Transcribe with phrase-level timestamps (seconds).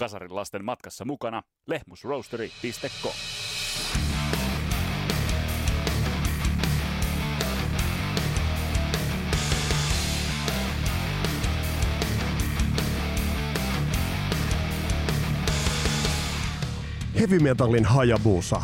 [0.00, 3.12] Kasarin lasten matkassa mukana lehmusroastery.com.
[17.18, 18.62] Heavy Metalin Hayabusa.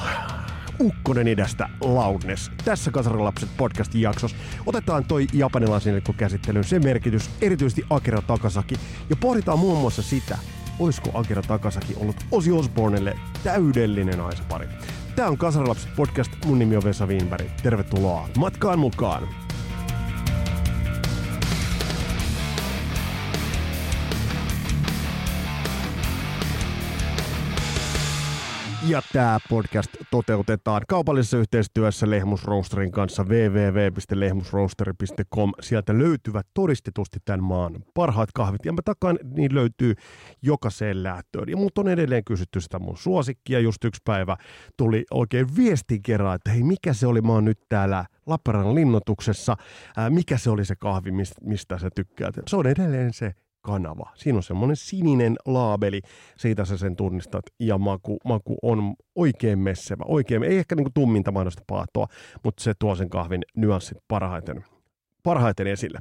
[0.80, 2.50] Ukkonen idästä Loudness.
[2.64, 8.74] Tässä Kasarilapset podcastin jaksossa otetaan toi japanilaisen käsittelyyn sen merkitys, erityisesti Akira Takasaki,
[9.10, 10.38] ja pohditaan muun muassa sitä,
[10.78, 14.68] olisiko Akira Takasaki ollut Osi Osbornelle täydellinen aisapari.
[15.16, 17.46] Tämä on Kasarilapset podcast, mun nimi on Vesa Wienberg.
[17.62, 19.45] Tervetuloa matkaan mukaan!
[28.88, 35.52] Ja tämä podcast toteutetaan kaupallisessa yhteistyössä Lehmus Roasterin kanssa www.lehmusroasteri.com.
[35.60, 39.94] Sieltä löytyvät todistetusti tämän maan parhaat kahvit ja mä takaan niin löytyy
[40.42, 41.48] jokaiseen lähtöön.
[41.48, 43.60] Ja mut on edelleen kysytty sitä mun suosikkia.
[43.60, 44.36] Just yksi päivä
[44.76, 49.56] tuli oikein viestin kerran, että hei mikä se oli, mä oon nyt täällä Lappeenrannan linnoituksessa.
[49.96, 52.34] Ää, mikä se oli se kahvi, mistä sä tykkäät?
[52.46, 53.32] Se on edelleen se
[53.66, 54.10] kanava.
[54.14, 56.00] Siinä on semmoinen sininen laabeli,
[56.38, 61.32] siitä sä sen tunnistat, ja maku, maku on oikein messevä, oikein, ei ehkä niin tumminta
[61.32, 62.06] mahdollista paatoa,
[62.44, 64.64] mutta se tuo sen kahvin nyanssit parhaiten
[65.22, 65.98] parhaiten esille.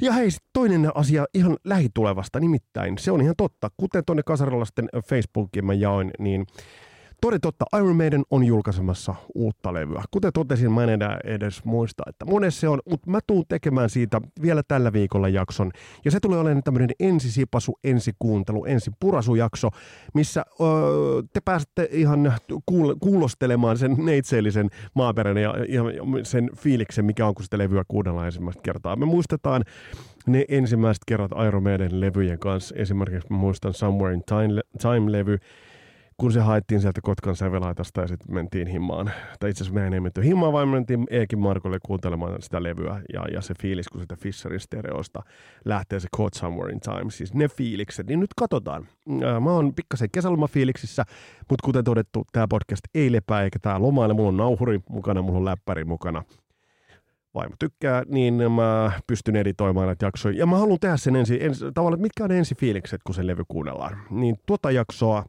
[0.00, 5.66] Ja hei, toinen asia ihan lähitulevasta, nimittäin se on ihan totta, kuten tuonne kasarilaisten Facebookiin
[5.66, 6.46] mä jaoin, niin
[7.22, 10.02] Toden totta, Iron Maiden on julkaisemassa uutta levyä.
[10.10, 13.90] Kuten totesin, mä en enää edes muista, että monessa se on, mutta mä tuun tekemään
[13.90, 15.70] siitä vielä tällä viikolla jakson.
[16.04, 19.68] Ja se tulee olemaan tämmöinen ensisipasu, ensikuuntelu, ensipurasujakso,
[20.14, 20.66] missä öö,
[21.32, 22.32] te pääsette ihan
[22.70, 25.82] kuul- kuulostelemaan sen neitseellisen maaperän ja, ja,
[26.22, 28.96] sen fiiliksen, mikä on, kun sitä levyä kuunnellaan ensimmäistä kertaa.
[28.96, 29.64] Me muistetaan
[30.26, 32.74] ne ensimmäiset kerrat Iron Maiden levyjen kanssa.
[32.78, 35.38] Esimerkiksi mä muistan Somewhere in Time, Time-levy,
[36.16, 39.10] kun se haettiin sieltä Kotkan sävelaitasta ja sitten mentiin himmaan.
[39.40, 43.00] Tai itse asiassa me ei menty himmaan, vaan mentiin Eekin Markolle kuuntelemaan sitä levyä.
[43.12, 45.22] Ja, ja se fiilis, kun sitä Fisherin stereosta
[45.64, 47.10] lähtee se Caught Somewhere in Time.
[47.10, 48.86] Siis ne fiilikset, niin nyt katsotaan.
[49.40, 51.04] Mä oon pikkasen kesälomafiiliksissä,
[51.50, 54.14] mutta kuten todettu, tämä podcast ei lepää eikä tämä lomaile.
[54.14, 56.22] Mulla on nauhuri mukana, mulla on läppäri mukana
[57.34, 60.38] vaimo tykkää, niin mä pystyn editoimaan näitä jaksoja.
[60.38, 63.42] Ja mä haluan tehdä sen ensi, ensi tavallaan, mitkä on ensi fiilikset, kun se levy
[63.48, 63.98] kuunnellaan.
[64.10, 65.24] Niin tuota jaksoa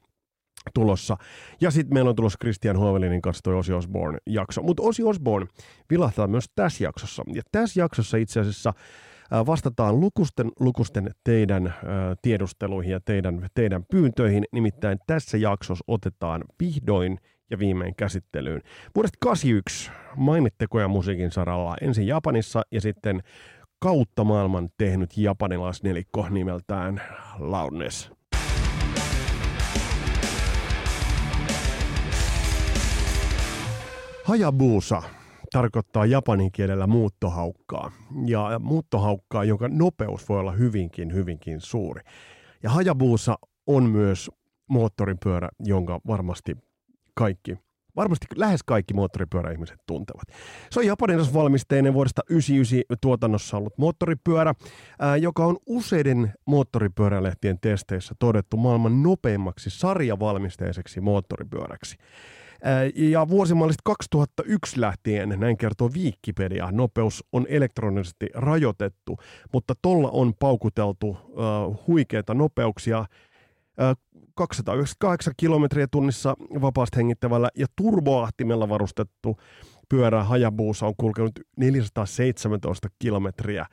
[0.74, 1.18] tulossa.
[1.62, 4.62] Ja sitten meillä on tulossa Christian Hovelinin kanssa toi Osi Osborne jakso.
[4.62, 5.47] Mutta Osi Osborne
[5.90, 7.24] vilahtaa myös tässä jaksossa.
[7.34, 8.74] Ja tässä jaksossa itse asiassa
[9.31, 11.74] vastataan lukusten, lukusten teidän
[12.22, 14.44] tiedusteluihin ja teidän, teidän pyyntöihin.
[14.51, 17.18] Nimittäin tässä jaksossa otetaan vihdoin
[17.51, 18.62] ja viimein käsittelyyn.
[18.95, 23.24] Vuodesta 81 mainittekoja musiikin saralla ensin Japanissa ja sitten
[23.80, 27.01] kautta maailman tehnyt japanilaisnelikko nimeltään
[27.40, 28.12] Loudness.
[34.23, 35.03] Hayabusa
[35.51, 37.91] tarkoittaa japanin kielellä muuttohaukkaa,
[38.25, 42.01] ja muuttohaukkaa, jonka nopeus voi olla hyvinkin, hyvinkin suuri.
[42.63, 43.35] Ja Hayabusa
[43.67, 44.31] on myös
[44.69, 46.57] moottoripyörä, jonka varmasti
[47.13, 47.57] kaikki,
[47.95, 50.28] varmasti lähes kaikki moottoripyöräihmiset tuntevat.
[50.72, 54.53] Se on japanilaisvalmisteinen vuodesta 1999 tuotannossa ollut moottoripyörä,
[55.00, 61.97] ää, joka on useiden moottoripyörälehtien testeissä todettu maailman nopeimmaksi sarjavalmisteiseksi moottoripyöräksi.
[62.96, 69.18] Ja vuosimallista 2001 lähtien, näin kertoo Wikipedia, nopeus on elektronisesti rajoitettu,
[69.53, 71.18] mutta tolla on paukuteltu
[71.88, 73.00] huikeita nopeuksia.
[73.00, 79.38] Uh, 298 kilometriä tunnissa vapaasti hengittävällä ja turboahtimella varustettu
[79.90, 83.66] pyörä Hayabusa on kulkenut 417 kilometriä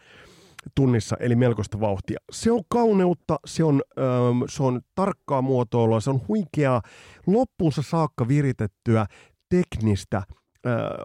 [0.74, 2.18] tunnissa, eli melkoista vauhtia.
[2.32, 6.82] Se on kauneutta, se on, ähm, se on tarkkaa muotoilua, se on huikeaa,
[7.26, 9.06] loppuunsa saakka viritettyä
[9.48, 10.24] teknistä äh,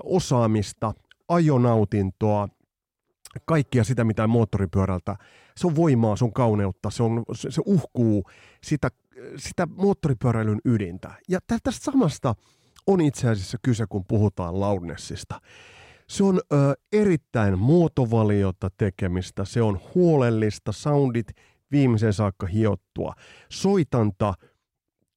[0.04, 0.94] osaamista,
[1.28, 2.48] ajonautintoa,
[3.46, 5.16] kaikkia sitä, mitä moottoripyörältä.
[5.58, 8.24] Se on voimaa, se on kauneutta, se, on, se, se uhkuu
[8.64, 8.90] sitä,
[9.38, 11.12] sitä moottoripyöräilyn ydintä.
[11.30, 12.36] Ja tästä samasta
[12.88, 15.42] on itse asiassa kyse, kun puhutaan Loudnessista.
[16.10, 16.56] Se on ö,
[16.94, 21.28] erittäin muotovaliota tekemistä, se on huolellista, soundit
[21.72, 23.14] viimeisen saakka hiottua,
[23.52, 24.34] soitanta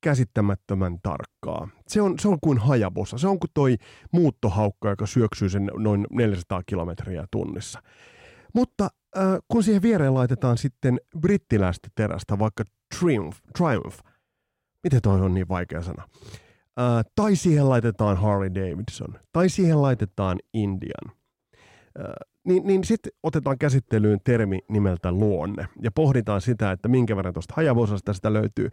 [0.00, 1.68] käsittämättömän tarkkaa.
[1.88, 3.76] Se on, se on kuin hajabossa, se on kuin toi
[4.12, 7.82] muuttohaukka, joka syöksyy sen noin 400 kilometriä tunnissa.
[8.54, 12.64] Mutta äh, kun siihen viereen laitetaan sitten brittiläistä terästä, vaikka
[12.98, 13.98] Triumph, Triumph,
[14.82, 16.08] miten toi on niin vaikea sana,
[16.78, 21.12] Uh, tai siihen laitetaan Harley Davidson, tai siihen laitetaan Indian.
[21.98, 22.04] Uh,
[22.44, 27.54] niin, niin sitten otetaan käsittelyyn termi nimeltä luonne ja pohditaan sitä, että minkä verran tuosta
[27.56, 28.68] hajavosasta sitä löytyy.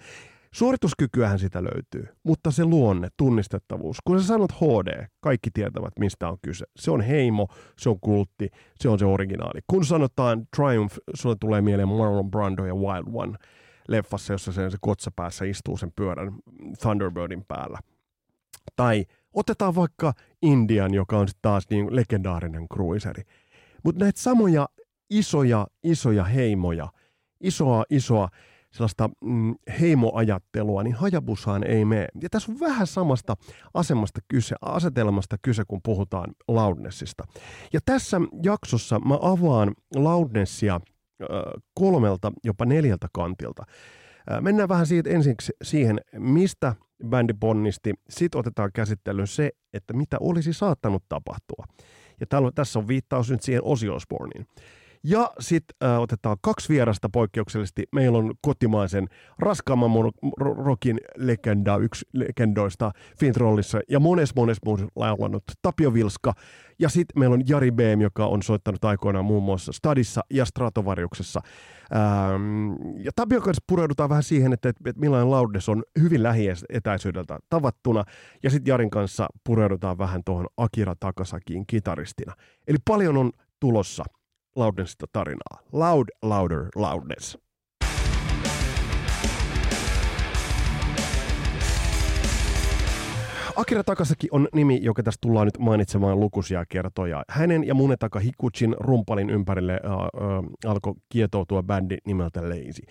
[0.54, 6.38] Suorituskykyähän sitä löytyy, mutta se luonne, tunnistettavuus, kun sä sanot HD, kaikki tietävät mistä on
[6.42, 6.66] kyse.
[6.76, 7.48] Se on heimo,
[7.78, 8.50] se on kultti,
[8.80, 9.60] se on se originaali.
[9.68, 13.38] Kun sanotaan Triumph, sulle tulee mieleen Marlon Brando ja Wild One
[13.88, 16.34] leffassa, jossa se, se kotsapäässä istuu sen pyörän
[16.82, 17.80] Thunderbirdin päällä.
[18.76, 23.24] Tai otetaan vaikka Indian, joka on taas niin legendaarinen cruiseri.
[23.84, 24.70] Mutta näitä samoja
[25.10, 26.88] isoja, isoja heimoja,
[27.42, 28.30] isoa, isoa
[28.76, 32.08] sellaista mm, heimoajattelua, niin Hajabusaan ei mene.
[32.22, 33.36] Ja tässä on vähän samasta
[33.74, 37.24] asemasta kyse, asetelmasta kyse, kun puhutaan loudnessista.
[37.74, 41.30] Ja tässä jaksossa mä avaan loudnessia äh,
[41.74, 43.64] kolmelta, jopa neljältä kantilta.
[44.32, 46.76] Äh, mennään vähän siitä ensiksi siihen, mistä
[47.08, 47.94] bändi ponnisti.
[48.10, 51.66] Sitten otetaan käsittelyyn se, että mitä olisi saattanut tapahtua.
[52.20, 54.46] Ja täällä, tässä on viittaus nyt siihen Ozzy Osbourneen.
[55.08, 57.84] Ja sitten äh, otetaan kaksi vierasta poikkeuksellisesti.
[57.92, 59.08] Meillä on kotimaisen
[59.40, 59.92] raskaamman
[60.66, 66.34] rokin legenda, yksi legendoista Fintrollissa ja mones mones muun laulanut Tapio Vilska.
[66.80, 71.42] Ja sitten meillä on Jari Beem, joka on soittanut aikoinaan muun muassa Stadissa ja Stratovariuksessa.
[71.96, 78.04] Ähm, ja Tapio kanssa pureudutaan vähän siihen, että, että millainen loudness on hyvin lähietäisyydeltä tavattuna.
[78.44, 82.34] Ja sitten Jarin kanssa pureudutaan vähän tuohon Akira Takasakiin kitaristina.
[82.68, 84.04] Eli paljon on tulossa
[84.56, 85.60] Loudnessista tarinaa.
[85.72, 87.38] Loud, louder, loudness.
[93.56, 97.24] Akira Takasaki on nimi, joka tästä tullaan nyt mainitsemaan lukuisia kertoja.
[97.30, 102.82] Hänen ja Munetaka Hikuchin rumpalin ympärille äh, äh, alkoi kietoutua bändi nimeltä Lazy.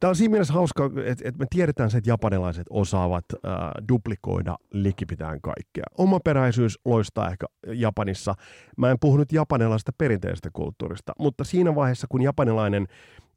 [0.00, 3.50] Tämä on siinä mielessä hauska, että, että me tiedetään se, että japanilaiset osaavat äh,
[3.88, 5.84] duplikoida likipitään kaikkea.
[5.98, 8.34] Omaperäisyys loistaa ehkä Japanissa.
[8.76, 12.86] Mä en puhu nyt japanilaisesta perinteisestä kulttuurista, mutta siinä vaiheessa, kun japanilainen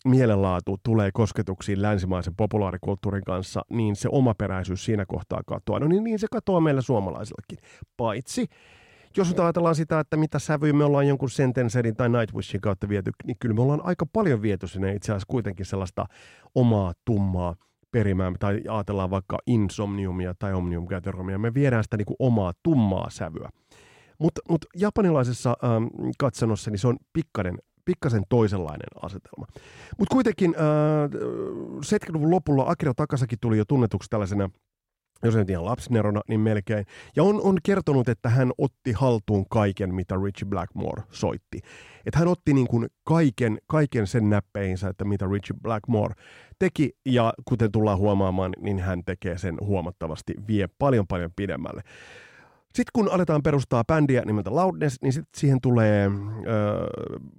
[0.06, 5.80] mielenlaatu tulee kosketuksiin länsimaisen populaarikulttuurin kanssa, niin se omaperäisyys siinä kohtaa katoaa.
[5.80, 7.58] No niin, niin se katoaa meillä suomalaisillakin.
[7.98, 8.48] Paitsi
[9.18, 13.12] jos nyt ajatellaan sitä, että mitä sävyjä me ollaan jonkun Sentencerin tai Nightwishin kautta viety,
[13.26, 16.06] niin kyllä me ollaan aika paljon viety sinne itse asiassa kuitenkin sellaista
[16.56, 17.56] omaa tummaa
[17.92, 20.88] perimää, tai ajatellaan vaikka insomniumia tai omnium
[21.38, 23.50] me viedään sitä niin kuin omaa tummaa sävyä.
[24.20, 25.84] Mutta mut japanilaisessa ähm,
[26.20, 29.46] katsannossa niin se on pikkaden, pikkasen toisenlainen asetelma.
[30.00, 31.10] Mutta kuitenkin äh,
[31.78, 34.50] 70-luvun lopulla Akira Takasaki tuli jo tunnetuksi tällaisena
[35.24, 36.86] jos en tiedä lapsinerona, niin melkein.
[37.16, 41.60] Ja on, on kertonut, että hän otti haltuun kaiken, mitä Richie Blackmore soitti.
[42.06, 46.13] Että hän otti niin kuin kaiken, kaiken sen näppeinsä, että mitä Richie Blackmore
[46.60, 51.81] teki, ja kuten tullaan huomaamaan, niin hän tekee sen huomattavasti, vie paljon paljon pidemmälle.
[52.65, 56.12] Sitten kun aletaan perustaa bändiä nimeltä Loudness, niin sitten siihen tulee ö,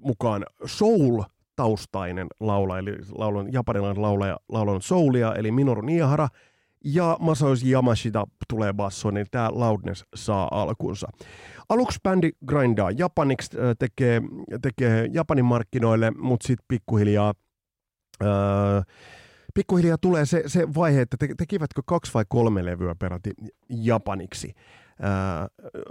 [0.04, 6.28] mukaan soul-taustainen laulaja, eli laulan, japanilainen laulaja laulanut soulia, eli Minoru Niahara–
[6.84, 11.08] ja Masayoshi Yamashita tulee bassoon, niin tämä Loudness saa alkunsa.
[11.68, 14.22] Aluksi bändi grindaa japaniksi, tekee,
[14.62, 17.34] tekee Japanin markkinoille, mutta sitten pikkuhiljaa,
[18.22, 18.28] öö,
[19.54, 23.30] pikkuhiljaa tulee se, se vaihe, että te, tekivätkö kaksi vai kolme levyä peräti
[23.68, 24.54] japaniksi.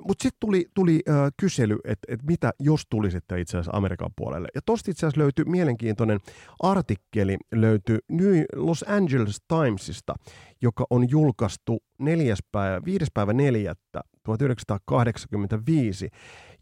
[0.07, 4.47] Mutta sitten tuli, tuli äh, kysely, että et mitä jos tulisitte itse asiassa Amerikan puolelle.
[4.56, 6.19] Ja tosta itse asiassa löytyi mielenkiintoinen
[6.59, 10.15] artikkeli, löytyi New Los Angeles Timesista,
[10.61, 12.35] joka on julkaistu 4.
[12.51, 13.06] päivä, 5.
[13.13, 13.73] päivä 4.
[14.23, 16.09] 1985,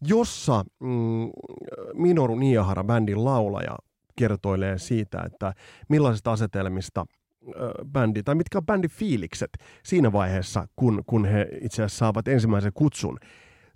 [0.01, 1.29] jossa mm,
[1.93, 3.77] Minoru Niahara, bändin laulaja,
[4.15, 5.53] kertoilee siitä, että
[5.89, 7.05] millaisista asetelmista
[7.85, 9.49] bändi, tai mitkä on bändin fiilikset
[9.83, 13.17] siinä vaiheessa, kun, kun he itse asiassa saavat ensimmäisen kutsun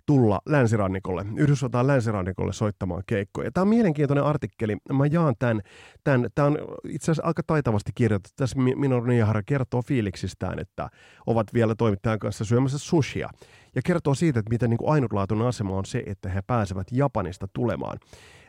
[0.06, 3.52] tulla länsirannikolle, Yhdysvaltain länsirannikolle soittamaan keikkoja.
[3.52, 4.76] Tämä on mielenkiintoinen artikkeli.
[4.92, 5.62] Mä jaan tämän.
[6.04, 8.34] tämän tämä on itse asiassa aika taitavasti kirjoitettu.
[8.36, 10.88] Tässä Minoru Nijahara kertoo fiiliksistään, että
[11.26, 13.30] ovat vielä toimittajan kanssa syömässä sushia.
[13.76, 17.48] Ja kertoo siitä, että miten niin kuin ainutlaatuinen asema on se, että he pääsevät Japanista
[17.52, 17.98] tulemaan.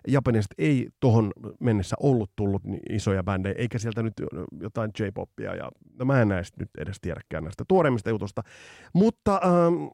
[0.08, 4.14] Japanista ei tuohon mennessä ollut tullut isoja bändejä, eikä sieltä nyt
[4.62, 8.44] jotain J-popia, ja no mä en näistä nyt edes tiedäkään näistä tuoreimmista jutusta,
[8.94, 9.88] mutta ähm,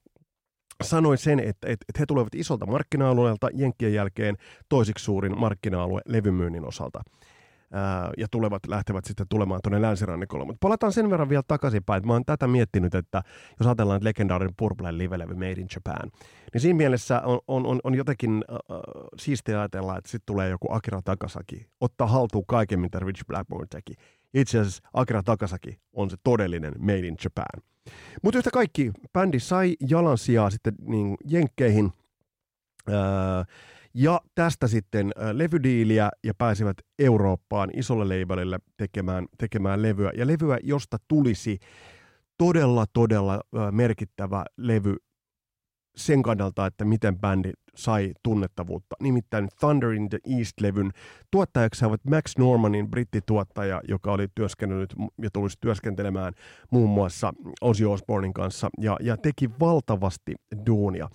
[0.83, 4.37] sanoin sen, että, että, että he tulevat isolta markkina-alueelta Jenkkien jälkeen
[4.69, 7.01] toisiksi suurin markkina-alue levymyynnin osalta
[8.17, 10.45] ja tulevat, lähtevät sitten tulemaan tuonne länsirannikolle.
[10.45, 13.23] Mutta palataan sen verran vielä takaisinpäin, että mä oon tätä miettinyt, että
[13.59, 16.11] jos ajatellaan, että legendaarinen Purple live-levy Made in Japan,
[16.53, 18.57] niin siinä mielessä on, on, on, on jotenkin äh,
[19.19, 23.93] siistiä ajatella, että sitten tulee joku Akira Takasaki, ottaa haltuun kaiken, mitä Rich Blackmore teki.
[24.33, 27.63] Itse asiassa Akira Takasaki on se todellinen Made in Japan.
[28.21, 31.91] Mutta yhtä kaikki, bändi sai jalansijaa sitten niin jenkkeihin,
[32.89, 33.43] Öö,
[33.93, 40.11] Ja tästä sitten levydiiliä ja pääsivät Eurooppaan isolle labelille tekemään, tekemään levyä.
[40.17, 41.59] Ja levyä, josta tulisi
[42.37, 43.41] todella, todella
[43.71, 44.95] merkittävä levy
[45.95, 48.95] sen kannalta, että miten bändi sai tunnettavuutta.
[49.01, 50.91] Nimittäin Thunder in the East-levyn
[51.31, 56.33] tuottajaksi ovat Max Normanin brittituottaja, joka oli työskennellyt ja tulisi työskentelemään
[56.71, 61.09] muun muassa Ozzy Osbournein kanssa ja, ja teki valtavasti duunia,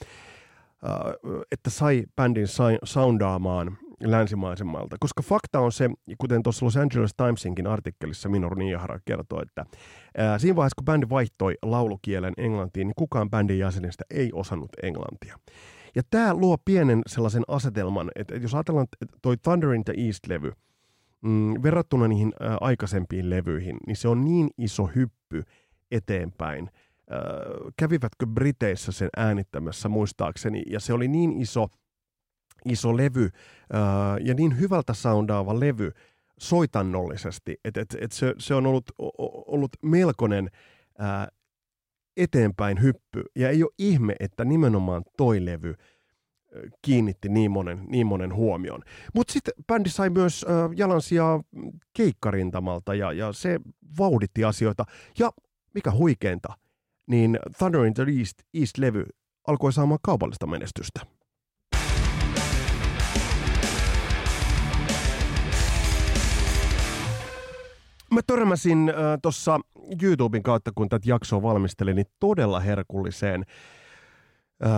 [1.53, 2.47] että sai bändin
[2.85, 4.97] soundaamaan länsimaisemmalta.
[5.01, 9.67] Koska fakta on se, kuten tuossa Los Angeles Timesinkin artikkelissa Minor Niahara kertoo, että
[10.19, 15.39] ää, siinä vaiheessa kun bändi vaihtoi laulukielen englantiin, niin kukaan bändin jäsenistä ei osannut englantia.
[15.95, 18.87] Ja tämä luo pienen sellaisen asetelman, että jos ajatellaan,
[19.23, 20.53] toi Thunder in the East-levy,
[21.21, 25.43] mm, verrattuna niihin ää, aikaisempiin levyihin, niin se on niin iso hyppy
[25.91, 26.71] eteenpäin.
[27.15, 27.21] Ää,
[27.77, 31.69] kävivätkö Briteissä sen äänittämässä muistaakseni, ja se oli niin iso–
[32.65, 33.31] iso levy
[33.73, 35.93] ää, ja niin hyvältä soundaava levy
[36.39, 38.85] soitannollisesti, että et, et se, se on ollut,
[39.47, 40.51] ollut melkoinen
[40.99, 41.29] ää,
[42.17, 43.23] eteenpäin hyppy.
[43.37, 45.75] Ja ei ole ihme, että nimenomaan toi levy
[46.83, 48.83] kiinnitti niin monen, niin monen huomion.
[49.15, 51.43] Mutta sitten bändi sai myös äh, jalansijaa
[51.93, 53.61] keikkarintamalta ja, ja se
[53.99, 54.85] vauditti asioita.
[55.19, 55.31] Ja
[55.75, 56.53] mikä huikeinta,
[57.07, 59.05] niin Thunder in the East, East-levy
[59.47, 61.01] alkoi saamaan kaupallista menestystä.
[68.11, 69.61] Mä törmäsin äh, tuossa
[70.03, 73.45] YouTuben kautta, kun tätä jaksoa valmistelin, niin todella herkulliseen
[74.65, 74.71] äh,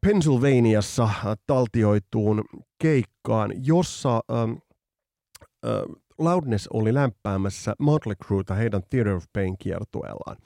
[0.00, 1.08] Pennsylvaniassa
[1.46, 2.44] taltioituun
[2.78, 5.82] keikkaan, jossa äh, äh,
[6.18, 10.36] Loudness oli lämpäämässä Motley Crueta heidän Theater of Pain kiertueellaan.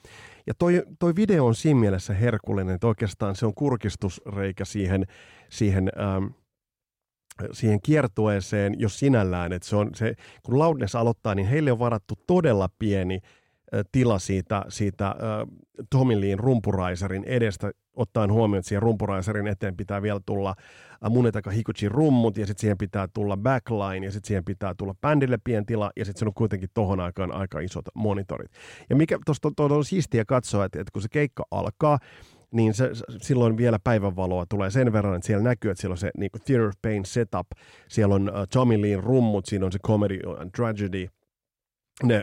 [0.49, 5.05] Ja toi, toi video on siinä mielessä herkullinen, että oikeastaan se on kurkistusreikä siihen,
[5.49, 6.25] siihen ähm,
[7.51, 10.13] siihen kiertueeseen jo sinällään, että se on se,
[10.43, 13.19] kun Loudness aloittaa, niin heille on varattu todella pieni
[13.91, 15.15] tila siitä, siitä äh,
[15.89, 20.55] Tommy rumpuraiserin edestä, ottaen huomioon, että siihen rumpuraiserin eteen pitää vielä tulla
[21.05, 24.95] äh, Munetaka Hikuchi rummut, ja sitten siihen pitää tulla backline, ja sitten siihen pitää tulla
[25.01, 28.51] bändille pieni tila, ja sitten se on kuitenkin tohon aikaan aika isot monitorit.
[28.89, 31.99] Ja mikä tuosta on siistiä katsoa, että, että kun se keikka alkaa,
[32.51, 32.91] niin se,
[33.21, 36.41] silloin vielä päivänvaloa tulee sen verran, että siellä näkyy, että siellä on se niin kuin
[36.45, 37.47] Theater of Pain setup,
[37.87, 41.07] siellä on uh, Tommy Leen rummut, siinä on se comedy and tragedy,
[42.03, 42.21] ne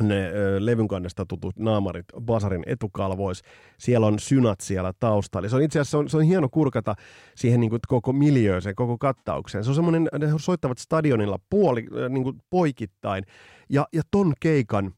[0.00, 3.42] ne ö, levyn kannesta tutut naamarit Basarin etukalvois.
[3.78, 5.48] Siellä on synat siellä taustalla.
[5.48, 6.94] Se on itse asiassa se on, se on hieno kurkata
[7.36, 9.64] siihen niin kuin, koko miljööseen, koko kattaukseen.
[9.64, 13.24] Se on semmoinen, ne soittavat stadionilla puoli, niin kuin poikittain.
[13.68, 14.94] Ja, ja ton keikan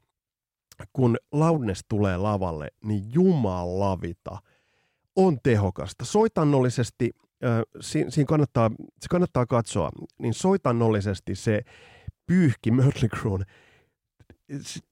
[0.93, 4.38] kun Loudness tulee lavalle, niin jumalavita
[5.17, 6.05] on tehokasta.
[6.05, 7.11] Soitannollisesti,
[7.45, 11.62] äh, siinä, siinä kannattaa, se kannattaa katsoa, niin soitannollisesti se
[12.26, 13.45] pyyhki Mötley Cruen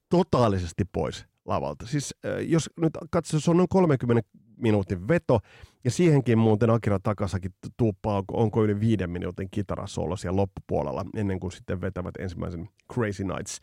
[0.09, 1.87] totaalisesti pois lavalta.
[1.87, 2.15] Siis
[2.47, 5.39] jos nyt katsoo, se on noin 30 minuutin veto,
[5.83, 11.39] ja siihenkin muuten Akira Takasakin tuuppaa, onko, onko yli viiden minuutin kitarasolo siellä loppupuolella, ennen
[11.39, 13.59] kuin sitten vetävät ensimmäisen Crazy Nights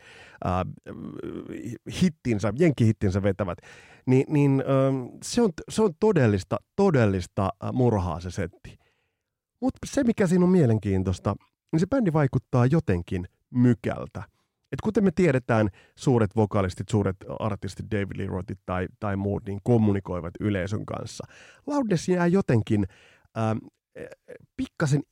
[0.47, 0.53] äh,
[2.03, 3.59] hittinsä, jenkkihittinsä vetävät,
[4.07, 8.79] niin, niin äh, se, on, se on todellista, todellista murhaa se setti.
[9.61, 11.35] Mutta se, mikä siinä on mielenkiintoista,
[11.73, 14.23] niin se bändi vaikuttaa jotenkin mykältä.
[14.73, 19.61] Et kuten me tiedetään, suuret vokalistit, suuret artistit, David Lee Rothit tai, tai muut, niin
[19.63, 21.25] kommunikoivat yleisön kanssa.
[21.67, 22.87] Loudness jää jotenkin
[23.39, 23.59] ähm,
[24.57, 25.03] pikkasen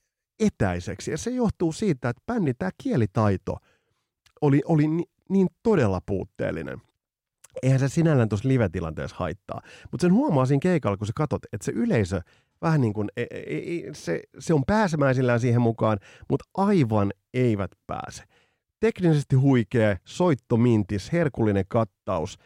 [0.41, 3.57] etäiseksi, ja se johtuu siitä, että bändin tämä kielitaito
[4.41, 6.79] oli, oli ni, niin todella puutteellinen.
[7.63, 11.65] Eihän se sinällään tuossa live-tilanteessa haittaa, mutta sen huomaa siinä keikalla, kun sä katsot, että
[11.65, 12.21] se yleisö
[12.63, 15.99] vähän niin kuin, e, e, e, se, se on pääsemäisillään siihen mukaan,
[16.31, 18.25] mutta aivan eivät pääse
[18.81, 22.39] teknisesti huikea, soittomintis, herkullinen kattaus,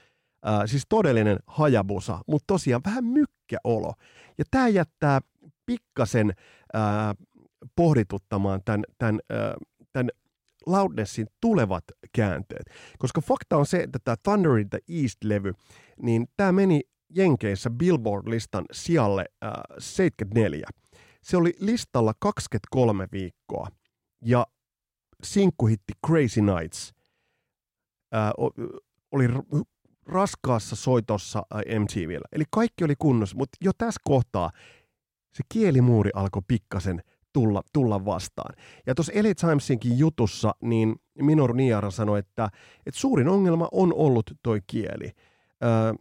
[0.45, 3.93] ää, siis todellinen hajabusa, mutta tosiaan vähän mykkäolo.
[4.39, 5.21] Ja tämä jättää
[5.67, 6.35] pikkasen
[6.75, 7.15] ää,
[7.77, 9.55] pohdituttamaan tämän, tämän, ää,
[9.93, 10.11] tämän
[10.67, 12.71] Loudnessin tulevat käänteet.
[12.99, 15.53] Koska fakta on se, että tämä Thunder in the East-levy,
[16.03, 16.81] niin tämä meni
[17.17, 20.67] Jenkeissä Billboard-listan sijalle ää, 74.
[21.23, 23.69] Se oli listalla 23 viikkoa.
[24.25, 24.47] Ja
[25.25, 26.95] sinkkuhitti Crazy Nights
[28.13, 28.33] ää,
[29.13, 29.29] oli
[30.07, 31.43] raskaassa soitossa
[31.79, 32.29] MTVllä.
[32.33, 34.51] Eli kaikki oli kunnossa, mutta jo tässä kohtaa
[35.33, 37.03] se kielimuuri alkoi pikkasen
[37.33, 38.55] tulla, tulla vastaan.
[38.87, 42.49] Ja tuossa Elite Timesinkin jutussa, niin Minor Niara sanoi, että,
[42.87, 45.11] että suurin ongelma on ollut toi kieli.
[45.61, 45.95] Ää,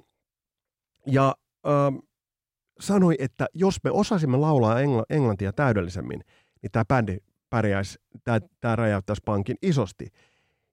[1.07, 1.91] ja ää,
[2.79, 6.23] sanoi, että jos me osaisimme laulaa engl- englantia täydellisemmin,
[6.61, 7.17] niin tämä bändi
[7.53, 10.07] pärjäisi, tämä, tämä räjäyttäisi pankin isosti.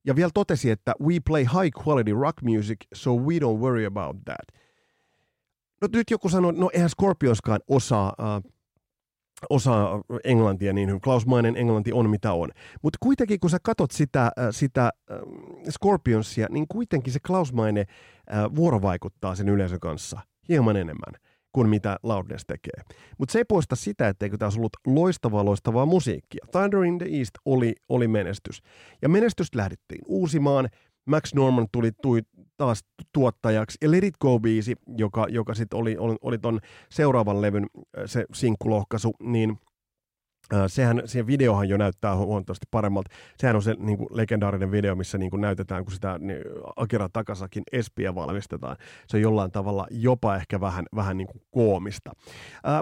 [0.06, 4.16] Ja vielä totesi, että we play high quality rock music, so we don't worry about
[4.25, 4.60] that.
[5.80, 8.52] No nyt joku sanoi, no eihän Scorpionskaan osaa, uh,
[9.50, 11.00] osaa englantia niin hyvin.
[11.00, 12.50] Klausmainen englanti on mitä on.
[12.82, 14.90] Mutta kuitenkin kun sä katot sitä, sitä
[15.70, 17.87] Scorpionsia, niin kuitenkin se Klausmainen
[18.34, 22.83] äh, vuorovaikuttaa sen yleisön kanssa hieman enemmän kuin mitä Loudness tekee.
[23.19, 26.47] Mutta se ei poista sitä, etteikö tämä ollut loistavaa, loistavaa musiikkia.
[26.50, 28.62] Thunder in the East oli, oli menestys.
[29.02, 30.69] Ja menestystä lähdettiin uusimaan.
[31.07, 32.21] Max Norman tuli tui,
[32.57, 33.78] taas tuottajaksi.
[33.83, 37.66] Ja Let It Go-biisi, joka, joka sitten oli, oli, oli ton seuraavan levyn
[38.07, 39.57] se sinkkulohkaisu, niin–
[40.66, 43.11] sehän, siihen videohan jo näyttää huomattavasti paremmalta.
[43.37, 46.40] Sehän on se niin kuin legendaarinen video, missä niin kuin näytetään, kun sitä niin
[46.76, 48.76] Akira Takasakin espiä valmistetaan.
[49.07, 52.12] Se on jollain tavalla jopa ehkä vähän, vähän niin kuin koomista.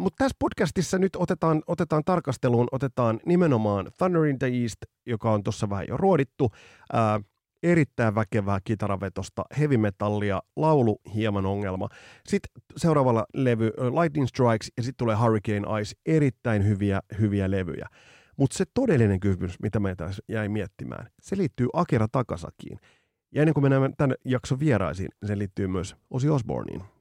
[0.00, 5.44] Mutta tässä podcastissa nyt otetaan, otetaan tarkasteluun, otetaan nimenomaan Thunder in the East, joka on
[5.44, 6.44] tuossa vähän jo ruodittu.
[6.44, 7.24] Uh,
[7.62, 11.88] erittäin väkevää kitaravetosta, heavy metallia, laulu hieman ongelma.
[12.28, 13.66] Sitten seuraavalla levy
[14.00, 17.88] Lightning Strikes ja sitten tulee Hurricane Ice, erittäin hyviä, hyviä levyjä.
[18.36, 22.78] Mutta se todellinen kysymys, mitä meitä jäi miettimään, se liittyy Akira Takasakiin.
[23.34, 26.97] Ja ennen kuin mennään tänne jakson vieraisiin, se liittyy myös Ozzy Osbourneen.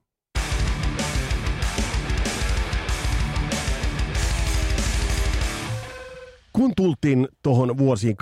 [6.57, 8.15] Kun tultiin tuohon vuosiin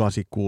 [0.00, 0.06] 85-86,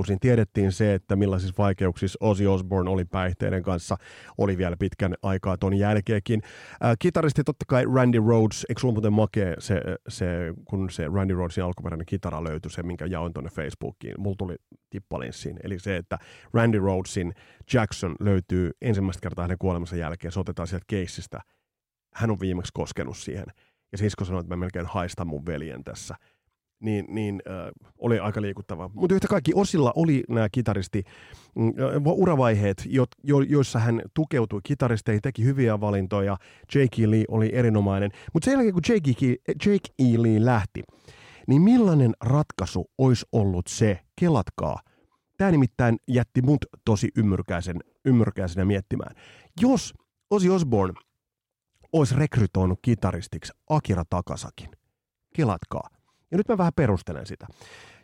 [0.09, 3.97] niin tiedettiin se, että millaisissa vaikeuksissa Ozzy Osbourne oli päihteiden kanssa,
[4.38, 6.42] oli vielä pitkän aikaa ton jälkeenkin.
[6.85, 10.26] Äh, kitaristi totta kai Randy Rhodes, eikö sulla muuten makea se, se,
[10.64, 14.56] kun se Randy Rhodesin alkuperäinen kitara löytyi, se minkä jaoin tuonne Facebookiin, mulla tuli
[14.90, 16.18] tippalinssiin, eli se, että
[16.54, 17.35] Randy Rhodesin
[17.73, 21.40] Jackson löytyy ensimmäistä kertaa hänen kuolemansa jälkeen, se otetaan sieltä keissistä.
[22.14, 23.47] Hän on viimeksi koskenut siihen.
[23.92, 26.14] Ja sisko sanoi, että mä melkein haistan mun veljen tässä–
[26.81, 28.90] niin, niin äh, oli aika liikuttava.
[28.95, 31.02] Mutta yhtä kaikki Osilla oli nämä kitaristi
[31.54, 31.73] mm,
[32.07, 36.37] uravaiheet, jo, jo, joissa hän tukeutui kitaristeihin, teki hyviä valintoja.
[36.75, 37.11] Jake E.
[37.11, 38.11] Lee oli erinomainen.
[38.32, 39.52] Mutta sen jälkeen, kun Jake, e.
[39.67, 40.23] Jake E.
[40.23, 40.82] Lee lähti,
[41.49, 44.80] niin millainen ratkaisu olisi ollut se, kelatkaa.
[45.37, 49.17] Tämä nimittäin jätti mut tosi ymmyrkäisen, ymmyrkäisenä miettimään.
[49.60, 49.95] Jos
[50.30, 51.00] Ozzy Osbourne
[51.93, 54.69] olisi rekrytoinut kitaristiksi Akira Takasakin,
[55.37, 55.89] kelatkaa
[56.30, 57.47] ja nyt mä vähän perustelen sitä.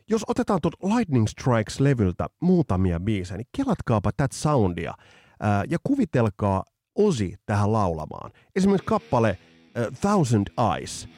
[0.08, 4.94] Jos otetaan tuot Lightning Strikes-levyltä muutamia biisejä, niin kelatkaapa tätä soundia
[5.40, 8.30] ää, ja kuvitelkaa Osi tähän laulamaan.
[8.56, 9.38] Esimerkiksi kappale
[9.74, 11.08] ää, Thousand Eyes.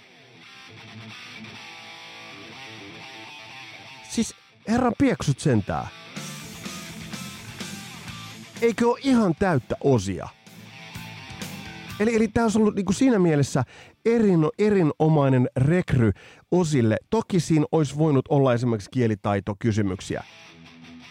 [4.10, 4.34] Siis
[4.68, 5.88] herran pieksut sentää.
[8.62, 10.28] Eikö ole ihan täyttä osia?
[12.00, 13.64] Eli, eli tämä olisi ollut niin kuin siinä mielessä
[14.04, 16.12] erin, erinomainen rekry
[16.52, 16.96] osille.
[17.10, 20.24] Toki siinä olisi voinut olla esimerkiksi kielitaitokysymyksiä.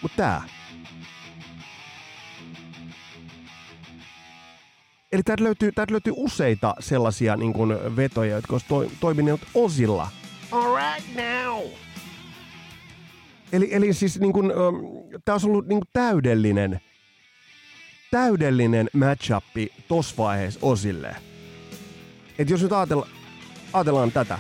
[0.02, 0.42] Mutta tämä.
[5.12, 10.08] Eli täältä löytyy, täältä löytyy useita sellaisia niin kuin, vetoja, jotka olisivat toimineet osilla.
[10.52, 11.64] All right now.
[13.54, 14.52] Eli, eli siis niin kuin,
[15.26, 16.82] tämä olisi ollut niin kuin, täydellinen,
[18.12, 21.16] täydellinen matchappi tossa vaiheessa osille.
[22.40, 23.08] Et jos nyt ajatella,
[23.74, 24.40] ajatellaan tätä.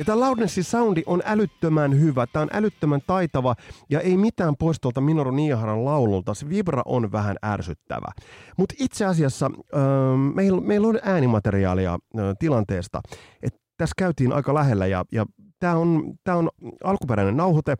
[0.00, 3.54] Ja tämä Loudnessin soundi on älyttömän hyvä, tämä on älyttömän taitava
[3.90, 6.34] ja ei mitään pois tuolta Minoru Niiharan laululta.
[6.34, 8.06] Se vibra on vähän ärsyttävä.
[8.56, 9.80] Mutta itse asiassa äh,
[10.34, 13.00] meillä, meillä on äänimateriaalia äh, tilanteesta,
[13.42, 15.26] että tässä käytiin aika lähellä ja, ja
[15.58, 16.48] tämä on, on
[16.84, 17.76] alkuperäinen nauhoite.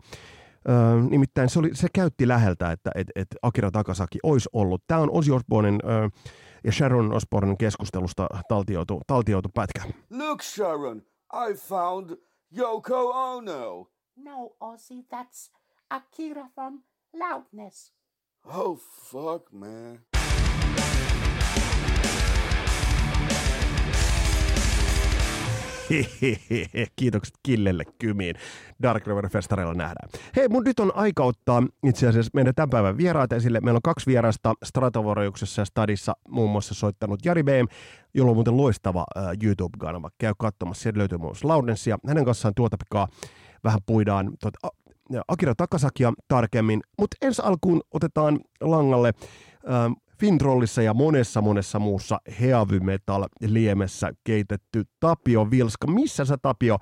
[0.69, 4.83] Öö, nimittäin se, oli, se käytti läheltä, että et, et Akira Takasaki olisi ollut.
[4.87, 6.09] Tämä on Ozzy Osbournen öö,
[6.65, 9.83] ja Sharon Osbournen keskustelusta taltioitu, taltioitu pätkä.
[10.11, 11.03] Look Sharon,
[11.33, 12.17] I found
[12.55, 13.89] Yoko Ono.
[14.17, 15.51] No, Ozzy, that's
[15.91, 16.83] Akira from
[17.15, 17.93] Loudness.
[18.45, 20.01] Oh, fuck, man.
[26.97, 28.37] Kiitokset Killelle kymiin.
[28.83, 30.11] Dark River Festareilla nähdään.
[30.37, 33.61] Hei, mun nyt on aika ottaa itse asiassa meidän tämän päivän vieraat esille.
[33.61, 37.67] Meillä on kaksi vierasta Stratovorjuksessa ja Stadissa muun muassa soittanut Jari Beem,
[38.15, 40.11] jolla on muuten loistava uh, YouTube-kanava.
[40.19, 41.99] Käy katsomassa, sieltä löytyy muun muassa.
[42.07, 43.09] Hänen kanssaan tuota pikaa
[43.65, 44.59] vähän puidaan tuota,
[45.29, 49.13] Akira Takasakia tarkemmin, mutta ensi alkuun otetaan langalle
[50.21, 55.87] Fintrollissa ja monessa monessa muussa heavy metal liemessä keitetty Tapio Vilska.
[55.87, 56.77] Missä sä Tapio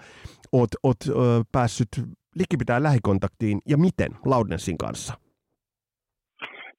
[0.53, 1.13] oot, oot ö,
[1.53, 1.89] päässyt
[2.35, 5.15] likipitään lähikontaktiin ja miten Loudnessin kanssa?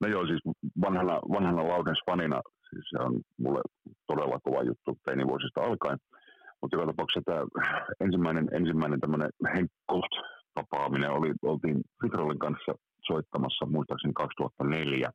[0.02, 0.42] No joo, siis
[0.82, 3.62] vanhana, vanhana Loudness-fanina, siis se on mulle
[4.08, 5.98] todella kova juttu teinivuosista alkaen.
[6.62, 7.42] Mutta joka tapauksessa tämä
[8.00, 12.72] ensimmäinen, ensimmäinen tämmöinen Henkkolt-tapaaminen oli, oltiin Fitrolin kanssa
[13.08, 15.12] soittamassa muistaakseni 2004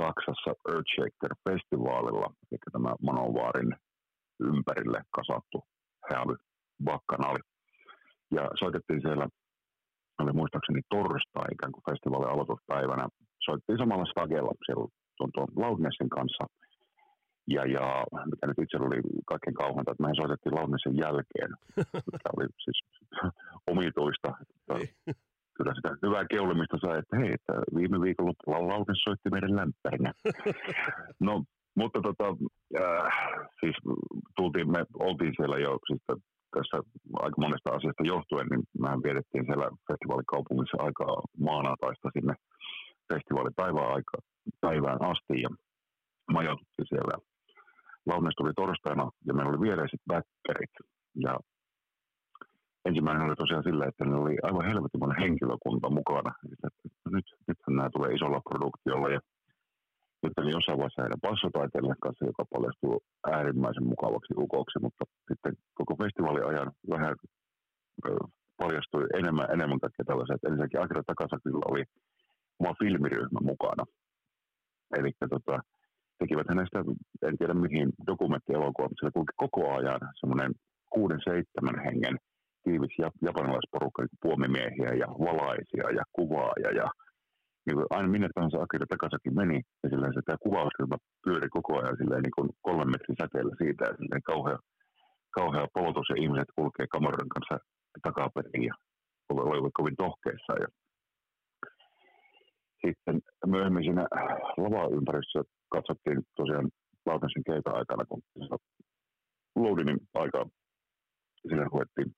[0.00, 3.72] Saksassa Earthshaker-festivaalilla, eli tämä Manovaarin
[4.40, 5.58] ympärille kasattu
[6.10, 6.36] häly
[6.84, 7.40] bakkanaali.
[8.36, 9.26] Ja soitettiin siellä,
[10.22, 13.08] oli muistaakseni torstai ikään kuin festivaalin aloituspäivänä,
[13.46, 14.86] soittiin samalla stagella siellä
[15.16, 16.44] tuon, tuon Loudnessin kanssa.
[17.54, 21.50] Ja, ja mikä nyt itse oli kaikkein kauheanta, että mehän soitettiin Loudnessin jälkeen.
[22.22, 22.78] Tämä oli siis
[23.72, 24.28] omituista.
[25.60, 30.12] Kyllä sitä hyvää keulimista sai, että hei, että viime viikolla Loudness soitti meidän lämpärinä.
[31.28, 31.44] no,
[31.80, 32.26] mutta tota,
[32.80, 33.12] äh,
[33.60, 33.76] siis
[34.36, 36.02] tultiin, me oltiin siellä jo siis
[36.56, 36.76] tässä
[37.24, 41.16] aika monesta asiasta johtuen, niin mehän vietettiin siellä festivaalikaupungissa aikaa
[41.48, 42.34] maanantaista sinne
[43.12, 44.16] festivaalipäivään aika,
[44.60, 45.50] päivään asti ja
[46.32, 47.14] majoituttiin siellä.
[48.06, 50.74] Launes tuli torstaina ja meillä oli viereiset backerit
[51.26, 51.34] ja
[52.88, 56.30] ensimmäinen oli tosiaan sillä, että ne oli aivan helvetin henkilökunta mukana.
[57.14, 59.20] Nyt, nythän nämä tulee isolla produktiolla ja
[60.22, 62.98] nyt oli jossain vaiheessa heidän passotaiteilijan kanssa, joka paljastui
[63.36, 67.14] äärimmäisen mukavaksi ukoksi, mutta sitten koko festivaalin ajan vähän
[68.60, 71.84] paljastui enemmän, enemmän kaikkea tällaisia, että ensinnäkin Akira Takasakilla oli
[72.60, 73.84] oma filmiryhmä mukana.
[74.98, 75.54] Eli tota,
[76.18, 76.78] tekivät hänestä,
[77.28, 80.52] en tiedä mihin, dokumenttielokuva, mutta siellä kulki koko ajan semmoinen
[80.94, 82.16] kuuden, seitsemän hengen
[82.64, 86.86] tiivis japanilaisporukka, niin puomimiehiä ja valaisia ja kuvaaja ja
[87.66, 91.72] niin kuin aina minne tahansa Akira takaisin meni, ja silleen se tämä kuvausryhmä pyöri koko
[91.78, 94.58] ajan silleen niin kuin kolmen metrin säteellä siitä, ja silleen kauhea,
[95.38, 97.56] kauhea polotus, ja ihmiset kulkee kameran kanssa
[98.02, 98.74] takaperin, ja
[99.30, 100.52] olivat kovin tohkeissa.
[100.62, 100.68] Ja
[102.86, 104.04] sitten myöhemmin siinä
[104.64, 105.42] lava-ympäristössä
[105.74, 106.68] katsottiin tosiaan
[107.06, 108.22] Lautensin keikan aikana, kun
[109.56, 110.44] Loadinin aikaa
[111.42, 112.10] sille ruvettiin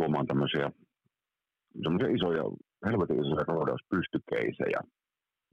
[0.00, 0.66] tuomaan tämmöisiä
[1.82, 2.44] semmoisia isoja
[2.86, 4.80] helvetin isoja roodauspystykeisejä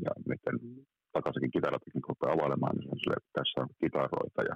[0.05, 0.55] ja miten
[1.15, 4.55] takaisinkin kitaratekniikka rupeaa availemaan, niin se on sille, tässä on kitaroita ja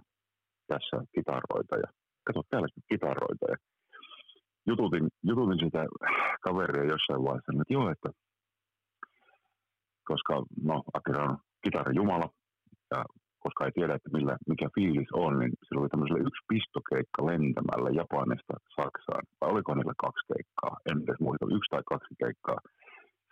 [0.72, 1.90] tässä on kitaroita ja
[2.26, 3.46] kato täällä on kitaroita.
[3.52, 3.58] Ja
[4.70, 5.82] jututin, jututin sitä
[6.46, 8.10] kaveria jossain vaiheessa, että joo, että
[10.10, 10.34] koska
[10.70, 12.28] no Akira on kitaran jumala
[12.92, 13.00] ja
[13.52, 17.90] koska ei tiedä, että millä, mikä fiilis on, niin sillä oli tämmöisellä yksi pistokeikka lentämällä
[18.02, 19.24] Japanista Saksaan.
[19.42, 20.74] Vai oliko niillä kaksi keikkaa?
[20.90, 22.60] En edes muista, yksi tai kaksi keikkaa.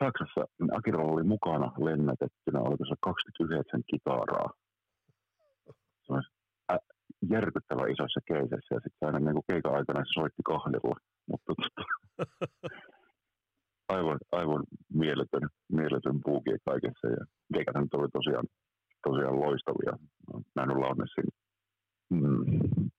[0.03, 4.49] Saksassa niin Akira oli mukana lennätettynä, oliko se 29 kitaraa.
[6.03, 6.23] Se on
[6.73, 6.87] ä-
[7.35, 10.95] järkyttävä isossa keisessä ja sitten aina niin keikan aikana se soitti kahdella.
[11.31, 11.51] Mutta
[13.95, 14.63] aivan, aivan
[15.01, 15.45] mieletön,
[15.79, 17.21] mieletön puuki kaikessa ja
[17.53, 18.47] keikat nyt oli tosiaan
[19.07, 19.93] tosiaan loistavia.
[20.55, 21.29] Näin Launessin,
[22.09, 22.89] mm,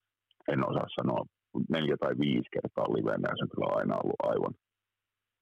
[0.49, 1.25] en osaa sanoa,
[1.69, 4.55] neljä tai viisi kertaa livenä ja se on kyllä aina ollut aivan,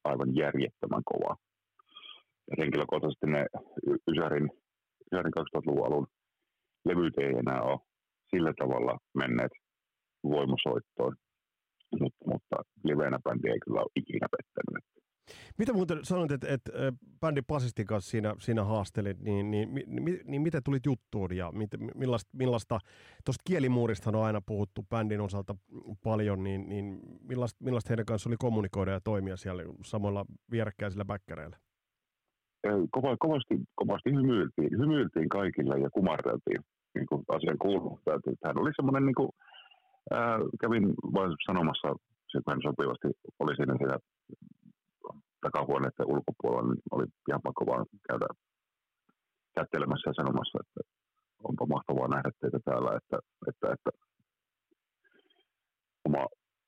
[0.05, 1.37] aivan järjettömän kova.
[2.49, 3.47] Ja henkilökohtaisesti ne
[4.11, 4.51] Ysärin,
[5.13, 6.07] Ysärin 2000-luvun alun
[6.85, 7.81] levyt ei enää ole
[8.31, 9.53] sillä tavalla menneet
[10.25, 11.17] voimasoittoon,
[12.01, 14.85] mutta, mutta livenä bändi ei kyllä ole ikinä pettänyt.
[15.59, 16.73] Mitä muuten sanoit, että, että
[17.21, 21.71] bändin basistin kanssa siinä, siinä haastelit, niin, niin, niin, niin miten tulit juttuun ja mit,
[21.95, 22.79] millaista, millaista
[23.25, 25.55] tuosta kielimuurista on aina puhuttu bändin osalta
[26.05, 31.57] paljon, niin, niin millaista, millaista heidän kanssa oli kommunikoida ja toimia siellä samoilla vierekkäisillä bäkkäreillä?
[32.91, 36.61] Kova, kovasti, kovasti hymyiltiin, hymyiltiin kaikilla ja kumarreltiin,
[36.95, 38.01] niin kuin asian kuuluu.
[38.45, 39.29] Hän oli semmoinen, niin kuin,
[40.11, 41.89] ää, kävin vain sanomassa,
[42.33, 43.99] se hän sopivasti oli siinä, siinä
[45.49, 48.29] takahuoneiden ulkopuolella, niin oli ihan pakko vaan käydä
[49.57, 50.81] kättelemässä ja sanomassa, että
[51.49, 53.19] onpa mahtavaa nähdä teitä täällä, että,
[53.51, 53.91] että, että
[56.09, 56.23] oma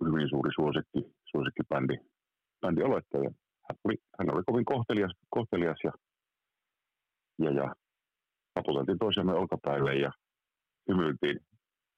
[0.05, 1.97] hyvin suuri suosikki, suosikki bändi,
[2.61, 3.19] bändi olette.
[3.27, 3.31] Ja
[3.66, 5.93] hän, oli, hän oli kovin kohtelias, kohtelias ja,
[7.45, 7.75] ja, ja
[8.55, 10.11] taputeltiin toisiamme olkapäille ja
[10.88, 11.38] hymyiltiin,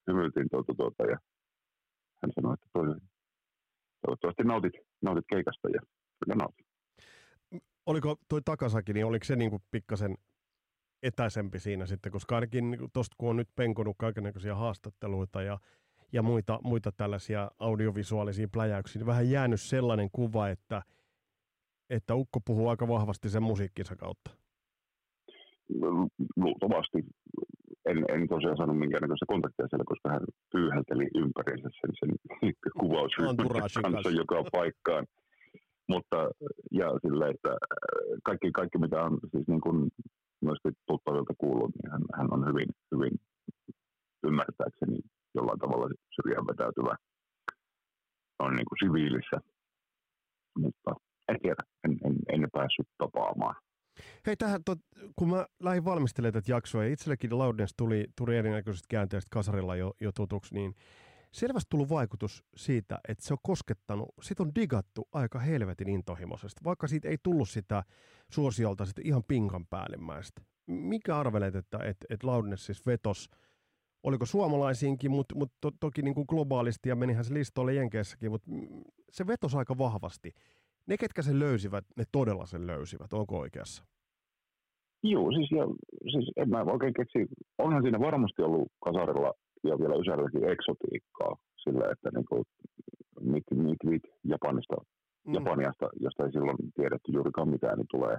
[0.06, 1.18] hymyiltiin tuota, tuota, ja
[2.22, 2.68] hän sanoi, että
[4.02, 5.80] toivottavasti nautit, nautit keikasta ja
[6.18, 6.66] kyllä nautin
[7.86, 10.14] oliko toi Takasaki, niin oliko se niin kuin pikkasen
[11.02, 15.58] etäisempi siinä sitten, koska ainakin niin tuosta kun on nyt penkonut kaikenlaisia haastatteluita ja,
[16.12, 20.82] ja muita, muita tällaisia audiovisuaalisia pläjäyksiä, niin vähän jäänyt sellainen kuva, että,
[21.90, 24.30] että Ukko puhuu aika vahvasti sen musiikkinsa kautta.
[26.36, 26.98] Luultavasti.
[27.86, 30.20] En, en tosiaan sano minkäännäköistä kontaktia siellä, koska hän
[30.52, 32.10] pyyhälteli ympäriinsä sen, sen
[32.80, 33.36] kuvausryhmän
[33.82, 35.06] kanssa joka paikkaan
[35.88, 36.30] mutta
[36.70, 37.58] ja sillä, että äh,
[38.24, 39.88] kaikki, kaikki mitä on siis niin kuin
[40.40, 43.12] myöskin tuttavilta kuullut, niin hän, hän on hyvin, hyvin
[44.26, 45.02] ymmärtääkseni jo
[45.34, 46.96] jollain tavalla syrjään vetäytyvä
[48.38, 49.36] on niin kuin siviilissä.
[50.58, 50.90] Mutta
[51.28, 53.54] en tiedä, en, en, en päässyt tapaamaan.
[54.26, 54.78] Hei, tähän, tot,
[55.16, 59.92] kun mä lähdin valmistelemaan tätä jaksoa, ja itsellekin Loudness tuli, tuli erinäköisestä käänteestä kasarilla jo,
[60.00, 60.74] jo tutuksi, niin
[61.32, 66.86] selvästi tullut vaikutus siitä, että se on koskettanut, sit on digattu aika helvetin intohimoisesti, vaikka
[66.86, 67.82] siitä ei tullut sitä
[68.32, 70.42] suosiolta sitä ihan pinkan päällimmäistä.
[70.66, 73.28] Mikä arvelet, että et, et Loudness siis vetos,
[74.02, 78.50] oliko suomalaisiinkin, mutta mut to, toki niin kuin globaalisti ja menihän se listoille Jenkeissäkin, mutta
[79.10, 80.32] se vetosi aika vahvasti.
[80.86, 83.12] Ne, ketkä sen löysivät, ne todella sen löysivät.
[83.12, 83.84] Onko oikeassa?
[85.02, 85.64] Joo, siis, ja,
[86.12, 87.18] siis en mä oikein keksi.
[87.58, 89.32] Onhan siinä varmasti ollut kasarilla
[89.64, 92.44] ja vielä Ysärilläkin eksotiikkaa sillä, että niin kuin,
[93.20, 94.76] mit, mit, mit Japanista,
[95.26, 95.34] mm.
[95.34, 98.16] Japaniasta, josta ei silloin tiedetty juurikaan mitään, niin tulee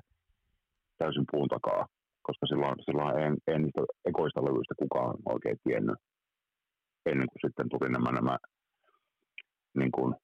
[0.97, 1.87] täysin puun takaa,
[2.21, 5.99] koska silloin, silloin en, en niistä ekoista levyistä kukaan oikein tiennyt
[7.05, 8.37] ennen kuin sitten tuli nämä, nämä
[9.79, 10.15] niin kuin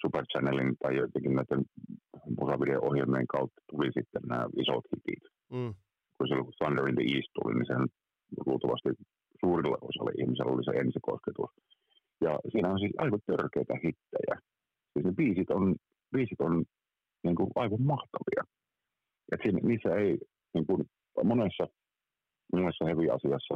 [0.00, 1.62] Super Channelin tai jotenkin näiden
[2.40, 5.24] musavideo-ohjelmien kautta tuli sitten nämä isot hitit.
[5.52, 5.74] Mm.
[6.16, 7.86] Kun silloin kun Thunder in the East tuli, niin sehän
[8.46, 8.88] luultavasti
[9.40, 11.50] suurilla osalla ihmisellä oli se ensikosketus.
[12.20, 14.34] Ja siinä on siis aivan törkeitä hittejä.
[14.92, 15.76] Siis ne biisit on,
[16.12, 16.64] biisit on
[17.24, 18.42] niin kuin aivan mahtavia.
[19.32, 20.18] Et siinä, niissä ei
[20.54, 20.84] niin kuin
[21.24, 21.64] monessa,
[22.52, 23.54] monessa heavy-asiassa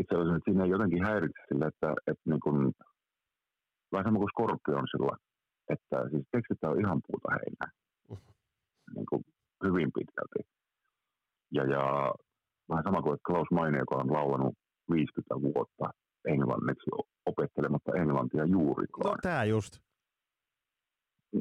[0.00, 2.72] itse asiassa, että siinä ei jotenkin häiritse sille, että, että niin kuin,
[3.92, 5.16] vähän sama kuin Scorpionsilla,
[5.68, 7.70] että siis tekstit on ihan puuta heinää.
[8.08, 8.34] Uh-huh.
[8.94, 9.22] Niin kuin
[9.64, 10.40] hyvin pitkälti.
[11.50, 12.14] Ja, ja
[12.68, 14.54] vähän sama kuin Klaus Meine, joka on laulanut
[14.92, 15.90] 50 vuotta
[16.28, 16.90] englanniksi
[17.26, 19.10] opettelematta englantia juurikaan.
[19.10, 19.74] No tämä just.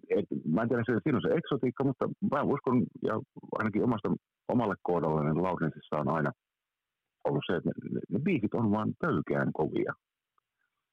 [0.10, 3.20] Et, mä en tiedä, siinä on se eksotiikka, mutta mä uskon, ja
[3.60, 4.10] ainakin omasta,
[4.48, 6.32] omalle kohdalle niin Laurensissa on aina
[7.24, 9.94] ollut se, että ne, ne, biisit on vain pöykeän kovia.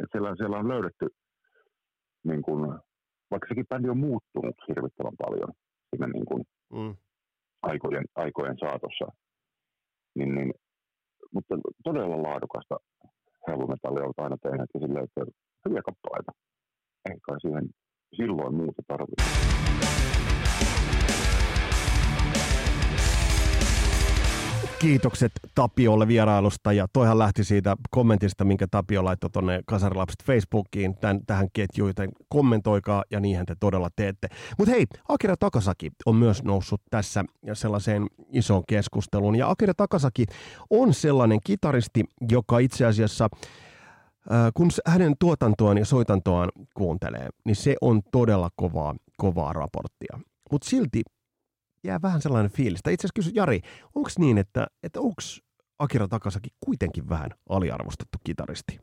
[0.03, 1.07] Et siellä, siellä on löydetty,
[2.25, 2.81] niin kun,
[3.31, 5.53] vaikka sekin bändi on muuttunut hirvittävän paljon
[5.91, 6.97] siinä niin kun, mm.
[7.63, 9.07] aikojen, aikojen saatossa,
[10.15, 10.53] niin, niin
[11.35, 12.77] mutta todella laadukasta
[13.49, 15.33] heavy ovat aina tehneet ja silleen, että
[15.69, 16.33] hyviä kappaleita.
[17.11, 17.69] Ei kai siihen
[18.17, 19.25] silloin muuta tarvitse.
[24.79, 31.21] Kiitokset Tapiolle vierailusta ja toihan lähti siitä kommentista, minkä Tapio laittoi tuonne Kasarilapset Facebookiin tämän,
[31.27, 34.29] tähän ketjuun, joten kommentoikaa ja niinhän te todella teette.
[34.59, 40.27] Mutta hei, Akira Takasaki on myös noussut tässä sellaiseen isoon keskusteluun ja Akira Takasaki
[40.71, 43.29] on sellainen kitaristi, joka itse asiassa
[44.55, 50.19] kun hänen tuotantoaan ja soitantoaan kuuntelee, niin se on todella kovaa, kovaa raporttia.
[50.53, 51.03] Mutta silti
[51.85, 52.79] jää vähän sellainen fiilis.
[52.79, 53.61] Itse asiassa kysy, Jari,
[53.95, 55.23] onko niin, että, että onko
[55.79, 58.81] Akira Takasaki kuitenkin vähän aliarvostettu kitaristi?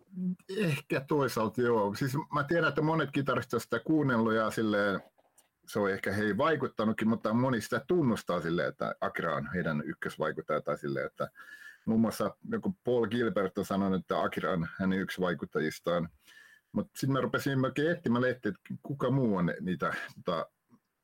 [0.58, 1.96] Ehkä toisaalta joo.
[1.96, 5.02] Siis mä tiedän, että monet kitaristit sitä kuunnellut ja silleen,
[5.68, 10.62] se on ehkä hei vaikuttanutkin, mutta moni sitä tunnustaa silleen, että Akira on heidän ykkösvaikuttaja
[10.62, 11.30] tai silleen, että
[11.86, 16.10] muun muassa joku Paul Gilbert on sanonut, että Akira on hänen yksi vaikuttajistaan.
[16.72, 18.54] Mutta sitten mä rupesin oikein etsimään että
[18.84, 20.46] kuka muu on niitä tota,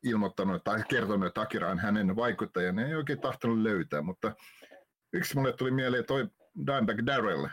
[0.04, 4.36] ilmoittanut tai kertonut, että Akira on hänen vaikuttajan, ei oikein tahtonut löytää, mutta
[5.14, 6.28] yksi mulle tuli mieleen toi
[6.68, 7.46] Dimebag Darrell,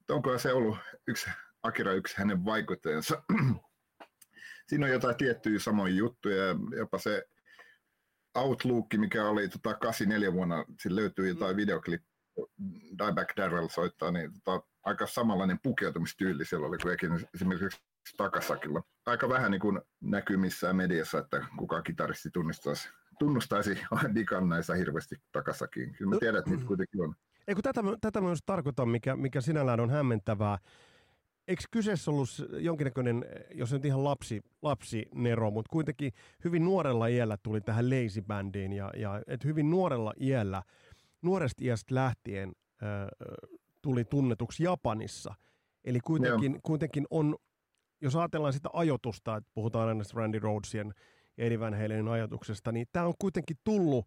[0.00, 1.30] että onko se ollut yksi
[1.62, 3.22] Akira yksi hänen vaikuttajansa.
[4.68, 6.44] Siinä on jotain tiettyjä samoja juttuja,
[6.76, 7.28] jopa se
[8.34, 12.02] Outlook, mikä oli tota, 84 vuonna, siinä löytyy jotain videoklip,
[12.98, 17.82] Dimebag Darrell soittaa, niin tota, aika samanlainen pukeutumistyyli siellä oli kuin esimerkiksi
[18.16, 18.82] Takasakilla.
[19.06, 23.78] Aika vähän niin kuin näkyy missään mediassa, että kuka kitaristi tunnistaisi, tunnustaisi
[24.14, 25.94] Dikan näissä hirveästi Takasakiin.
[25.94, 27.14] Kyllä mä tiedän, että niitä kuitenkin on.
[27.48, 30.58] Ei, kun tätä, tätä myös tarkoitan, mikä, mikä sinällään on hämmentävää.
[31.48, 36.12] Eikö kyseessä ollut jonkinnäköinen, jos nyt ihan lapsi, lapsi Nero, mutta kuitenkin
[36.44, 40.62] hyvin nuorella iällä tuli tähän Lazy Bandiin ja, ja et hyvin nuorella iällä,
[41.22, 42.88] nuoresta iästä lähtien äh,
[43.82, 45.34] tuli tunnetuksi Japanissa.
[45.84, 47.36] Eli kuitenkin, kuitenkin on
[48.00, 50.94] jos ajatellaan sitä ajotusta, että puhutaan aina Randy Rhodesien
[51.36, 54.06] ja Eddie Van Halenin ajatuksesta, niin tämä on kuitenkin tullut,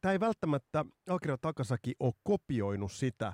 [0.00, 3.32] tämä ei välttämättä Akira Takasaki ole kopioinut sitä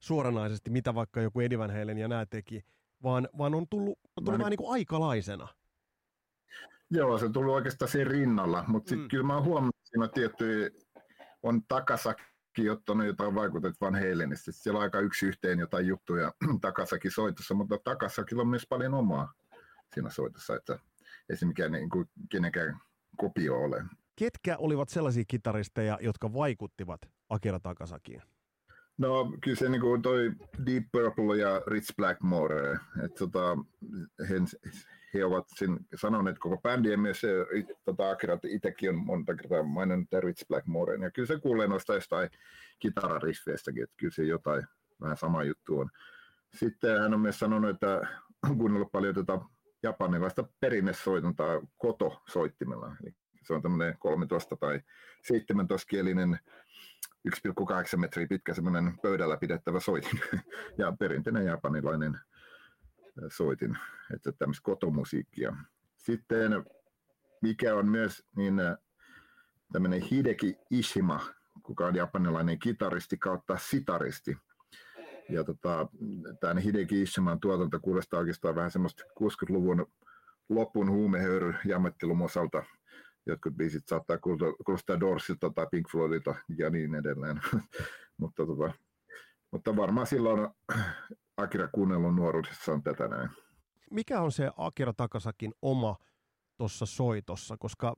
[0.00, 2.60] suoranaisesti, mitä vaikka joku Eddie Van Halen ja nämä teki,
[3.02, 5.48] vaan, vaan on tullut, on tullut vähän niin kuin aikalaisena.
[6.90, 9.08] Joo, se on tullut oikeastaan siinä rinnalla, mutta sitten mm.
[9.08, 10.70] kyllä mä oon huomannut, että siinä on tiettyjä,
[11.42, 12.22] on Takasaki
[12.70, 14.52] ottanut jotain vaikutet Van Halenista.
[14.52, 19.32] Siellä on aika yksi yhteen jotain juttuja Takasakin soitossa, mutta Takasakilla on myös paljon omaa
[19.94, 20.78] siinä soitossa, että
[21.30, 22.80] ei se mikään niin kuin kenenkään
[23.16, 23.84] kopio ole.
[24.16, 28.22] Ketkä olivat sellaisia kitaristeja, jotka vaikuttivat Akira Takasakiin?
[28.98, 30.32] No kyllä se niin kuin toi
[30.66, 32.72] Deep Purple ja Rich Blackmore,
[33.04, 33.58] että tota,
[34.28, 34.34] he,
[35.14, 37.22] he, ovat sen sanoneet koko bändi ja myös
[37.84, 42.30] tota, Akira itsekin on monta kertaa maininnut Rich Blackmore, ja kyllä se kuulee noista jostain
[42.78, 44.66] kitarariffeistäkin, että kyllä se jotain
[45.00, 45.90] vähän sama juttu on.
[46.54, 48.00] Sitten hän on myös sanonut, että
[48.50, 49.38] on kuunnellut paljon tätä
[49.82, 52.96] japanilaista perinnesoituntaa koto-soittimella.
[53.02, 54.80] Eli se on tämmöinen 13 tai
[55.32, 56.38] 17-kielinen
[57.28, 60.20] 1,8 metriä pitkä semmoinen pöydällä pidettävä soitin
[60.78, 62.20] ja perinteinen japanilainen
[63.28, 63.78] soitin,
[64.14, 65.56] että tämmöistä kotomusiikkia.
[65.96, 66.64] Sitten
[67.42, 68.54] mikä on myös niin
[69.72, 71.20] tämmöinen Hideki Ishima,
[71.62, 74.36] kuka on japanilainen kitaristi kautta sitaristi.
[75.28, 75.88] Ja tota,
[76.40, 79.86] tämän Hideki Ishiman tuotanto kuulostaa oikeastaan vähän semmoista 60-luvun
[80.48, 82.64] lopun huumehöyry jammettelun osalta–
[83.28, 87.40] jotkut biisit saattaa kuulostaa Dorsilta tai Pink Floydilta ja niin edelleen.
[88.20, 88.72] mutta, tota,
[89.50, 90.48] mutta varmaan silloin
[91.38, 93.30] Akira kuunnellut nuoruudessaan tätä näin.
[93.90, 95.96] Mikä on se Akira Takasakin oma
[96.56, 97.94] tuossa soitossa, koska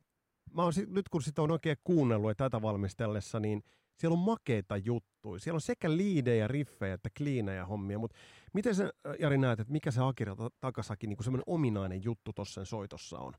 [0.54, 3.62] mä oon, nyt kun sitä on oikein kuunnellut ja tätä valmistellessa, niin
[3.96, 5.40] siellä on makeita juttuja.
[5.40, 8.16] Siellä on sekä liidejä, riffejä että kliinejä hommia, mutta
[8.54, 13.18] miten sä Jari näet, että mikä se Akira Takasakin niin semmoinen ominainen juttu tuossa soitossa
[13.18, 13.32] on?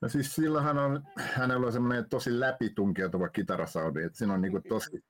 [0.00, 5.04] No siis silloinhan on, hänellä on semmoinen tosi läpitunkeutuva kitarasaudi, että siinä on niinku tosi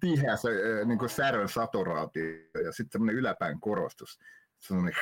[0.00, 0.50] tiheä se
[0.84, 2.24] niinku särön saturaatio
[2.64, 4.20] ja sitten semmoinen yläpään korostus,
[4.58, 4.94] semmoinen,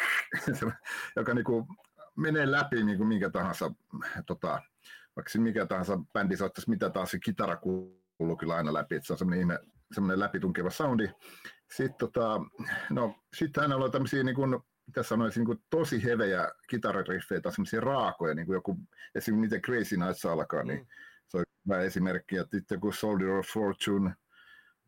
[1.16, 1.66] joka niinku
[2.16, 3.70] menee läpi niinku minkä tahansa,
[4.26, 4.62] tota,
[5.16, 9.12] vaikka mikä tahansa bändi soittaisi mitä taas se kitara kuuluu kyllä aina läpi, että se
[9.12, 9.58] on semmoinen,
[9.92, 11.10] semmoinen läpitunkeva soundi.
[11.76, 12.40] Sitten tota,
[12.90, 17.80] no, sit hänellä on tämmöisiä niin kuin, mitä sanoisin, niin tosi hevejä kitarariffejä tai semmoisia
[17.80, 18.78] raakoja, niin kuin joku,
[19.14, 20.86] esimerkiksi miten Crazy Nights alkaa, niin mm.
[21.28, 24.14] se on hyvä esimerkki, että sitten joku Soldier of Fortune,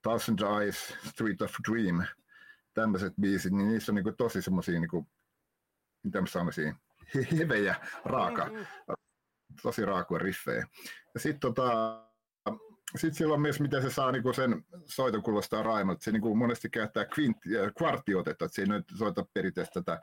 [0.05, 2.07] Thousand Eyes, Street of Dream,
[2.75, 5.07] tämmöiset biisit, niin niissä on niin kuin tosi semmoisia, niin kuin,
[6.03, 6.75] mitä mä sanoisin,
[7.39, 8.95] hevejä, raaka, mm, mm.
[9.63, 10.67] tosi raakoja riffejä.
[11.15, 12.01] Ja sitten tota,
[12.97, 16.05] sitten silloin myös, miten se saa niinku sen soiton kuulostaa raimalta.
[16.05, 20.01] Se niinku monesti käyttää kvintti, äh, kvarttiotetta, että se ei nyt soita perinteistä tätä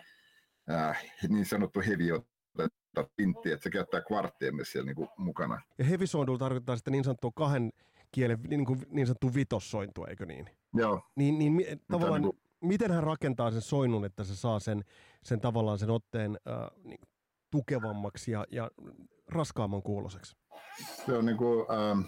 [0.72, 5.62] äh, niin sanottu heviotetta, pinttiä, että se käyttää kvarttia myös siellä niinku mukana.
[5.78, 7.72] Ja hevisointulla tarkoittaa sitten niin sanottua kahden
[8.12, 10.50] kielen niin, kuin, niin sanottu vitossointua, eikö niin?
[10.74, 11.02] Joo.
[11.16, 12.70] Niin, niin tavallaan, niin kuin...
[12.70, 14.84] miten hän rakentaa sen soinnun, että se saa sen,
[15.24, 17.02] sen tavallaan sen otteen äh, niin,
[17.52, 18.72] tukevammaksi ja, ja
[19.28, 20.36] raskaamman kuuloseksi?
[21.06, 22.02] Se on niin kuin, ähm,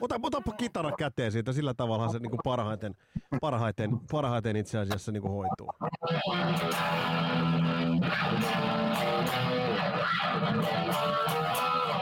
[0.00, 2.94] Ota, otapa kitara käteen siitä, sillä tavalla se niin kuin parhaiten,
[3.40, 5.70] parhaiten, parhaiten itse asiassa niin kuin hoituu.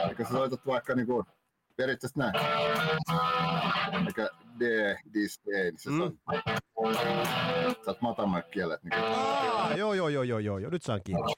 [0.09, 1.25] Eikö sä soitat vaikka niin kuin,
[1.79, 2.33] periaatteessa näin?
[4.07, 4.63] Eikä D,
[5.13, 6.17] D, C, niin se mm.
[7.85, 8.83] Sä oot matamat kielet.
[8.83, 9.03] Niin.
[9.03, 11.33] Aa, joo, joo, joo, joo, joo, nyt saan kiinni.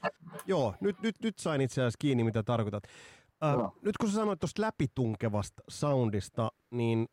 [0.46, 2.84] Joo, nyt, nyt, nyt sain itse asiassa kiinni, mitä tarkoitat.
[3.44, 7.08] Äh, nyt kun sä sanoit tuosta läpitunkevasta soundista, niin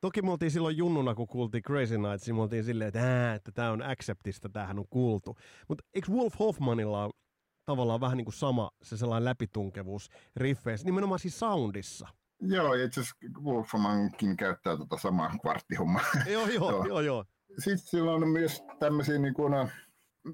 [0.00, 3.52] toki me oltiin silloin junnuna, kun kuultiin Crazy Nights, niin me oltiin silleen, että, että
[3.52, 5.36] tämä on Acceptista, tämähän on kuultu.
[5.68, 7.12] Mutta eikö Wolf Hoffmanilla ole
[7.64, 12.08] tavallaan vähän niin kuin sama se sellainen läpitunkevuus riffeissä, nimenomaan siis soundissa?
[12.40, 16.04] Joo, itse asiassa Wolfmankin käyttää tota samaa kvarttihommaa.
[16.32, 17.24] joo, joo, joo, joo, joo.
[17.58, 19.52] Sitten sillä on myös tämmöisiä niin kuin,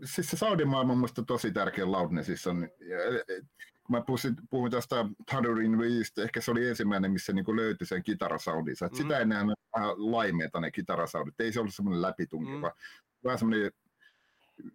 [0.05, 2.51] siis se soundimaailma on musta tosi tärkeä loudnessissa.
[2.51, 2.69] On,
[3.87, 4.97] kun mä puhuin, puhuin tästä
[5.31, 8.87] Thunder in the East, ehkä se oli ensimmäinen, missä niin löytyi sen kitarasoundinsa.
[8.87, 8.95] Mm.
[8.97, 11.41] Sitä ennen vähän laimeita ne kitarasoundit.
[11.41, 12.75] Ei se ollut semmoinen läpitunkiva, mm.
[13.25, 13.73] vähän semmoinen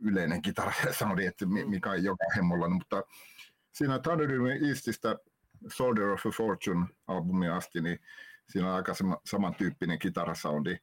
[0.01, 2.69] yleinen kitarasoundi, että mikä on joka hemmolla.
[2.69, 3.03] Mutta
[3.71, 5.15] siinä Thunder in the Eastistä
[5.67, 7.99] Soldier of a Fortune albumi asti, niin
[8.49, 10.77] siinä on aika sama, samantyyppinen kitarasoundi.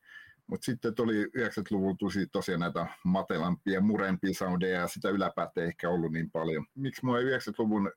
[0.47, 5.91] Mutta sitten tuli 90-luvulla tosi, tosiaan näitä matelampia, murempia soundeja ja sitä yläpäätä ei ehkä
[5.91, 6.67] ollut niin paljon.
[6.75, 7.93] Miksi mua 90-luvun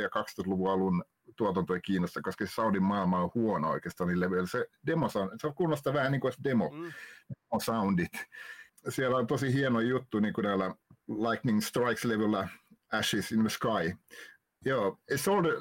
[0.00, 1.04] ja 2000-luvun alun
[1.36, 4.46] tuotanto ei kiinnosta, koska se Saudin maailma on huono oikeastaan niin levyillä.
[4.46, 6.92] Se demo sound, se kuulostaa vähän niin kuin demo, mm.
[7.62, 8.12] soundit.
[8.88, 10.74] Siellä on tosi hieno juttu niin kuin näillä
[11.08, 12.48] Lightning Strikes-levyllä
[12.92, 13.96] Ashes in the Sky.
[14.64, 15.56] Joo, Soldier,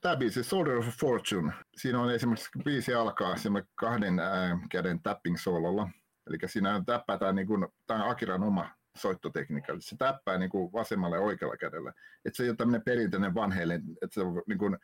[0.00, 3.34] tämä biisi, Soldier of Fortune, siinä on esimerkiksi biisi alkaa
[3.74, 5.88] kahden ää, käden tapping sololla.
[6.26, 9.72] Eli siinä täppätään, niin kuin, tämä on Akiran oma soittotekniikka.
[9.78, 11.92] Se täppää niin kuin vasemmalle ja oikealla kädellä.
[12.24, 14.78] Että se ei ole tämmöinen perinteinen vanheille, että se on niin kuin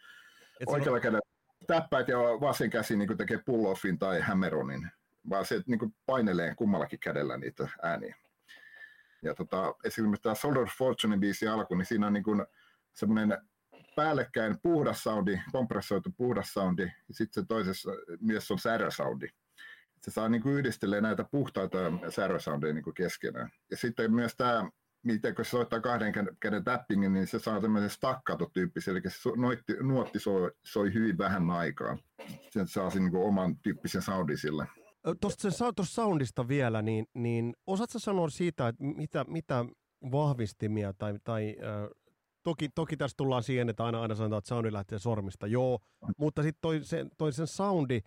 [0.60, 1.02] Et oikealla on...
[1.02, 1.20] kädellä
[1.66, 4.90] täppäät ja vasen käsi niin kuin tekee pull-offin tai hammeronin,
[5.30, 8.16] vaan se niin kuin painelee kummallakin kädellä niitä ääniä.
[9.22, 12.46] Ja tota, esimerkiksi tämä Soldier Fortune biisi alku, niin siinä on niin kuin
[12.92, 13.38] semmoinen
[13.96, 17.90] päällekkäin puhdas soundi, kompressoitu puhdas soundi, ja sitten se toisessa
[18.20, 19.28] myös on särä soundi
[20.06, 21.78] se saa niin kuin yhdistelee näitä puhtaita
[22.10, 23.50] särösoundeja niin keskenään.
[23.70, 24.70] Ja sitten myös tämä,
[25.02, 29.72] miten kun se soittaa kahden käden tappingin, niin se saa tämmöisen staccato-tyyppisen, eli se nuotti,
[29.80, 31.98] nuotti soi, soi hyvin vähän aikaa.
[32.50, 34.66] Se saa sen niin oman tyyppisen soundin sillä.
[35.20, 35.50] Tuosta
[35.82, 39.64] soundista vielä, niin, niin osaatko sanoa siitä, että mitä, mitä
[40.10, 42.05] vahvistimia tai, tai äh,
[42.46, 45.78] toki, toki tässä tullaan siihen, että aina, aina sanotaan, että soundi lähtee sormista, joo,
[46.16, 48.00] mutta sitten toi, se, toi sen soundi,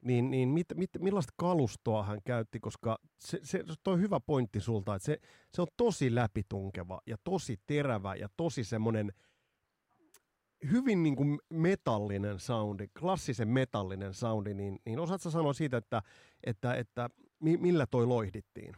[0.00, 4.94] niin, niin mit, mit, millaista kalustoa hän käytti, koska se, se, toi hyvä pointti sulta,
[4.94, 5.18] että se,
[5.54, 9.12] se on tosi läpitunkeva ja tosi terävä ja tosi semmoinen
[10.70, 16.02] hyvin niin kuin metallinen soundi, klassisen metallinen soundi, niin, niin osaatko sanoa siitä, että,
[16.44, 17.10] että, että
[17.40, 18.76] millä toi loihdittiin?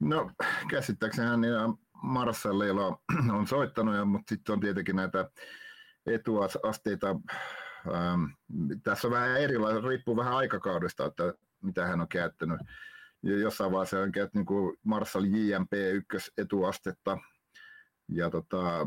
[0.00, 0.30] No
[0.70, 1.46] käsittääkseni
[1.94, 2.98] niin Marsalleilla
[3.38, 5.30] on soittanut, mutta sitten on tietenkin näitä
[6.06, 7.16] etuasteita.
[7.94, 8.24] Ähm,
[8.82, 12.60] tässä on vähän erilaisia, riippuu vähän aikakaudesta, että mitä hän on käyttänyt.
[13.22, 15.72] Ja jossain vaiheessa on käyttänyt niin Marshall JMP
[16.12, 17.18] 1 etuastetta,
[18.08, 18.86] ja tota,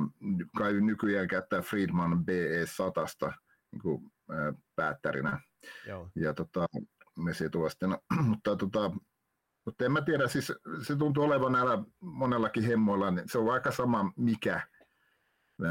[0.57, 3.05] kai nykyään käyttää Friedman BE 100
[3.71, 5.39] niin kuin, ää, päättärinä.
[5.87, 6.09] Joo.
[6.15, 6.65] Ja tota,
[7.45, 7.97] etuasteena.
[8.29, 8.91] mutta tota,
[9.67, 13.71] mutta en mä tiedä, siis se tuntuu olevan näillä monellakin hemmoilla, niin se on aika
[13.71, 14.61] sama mikä,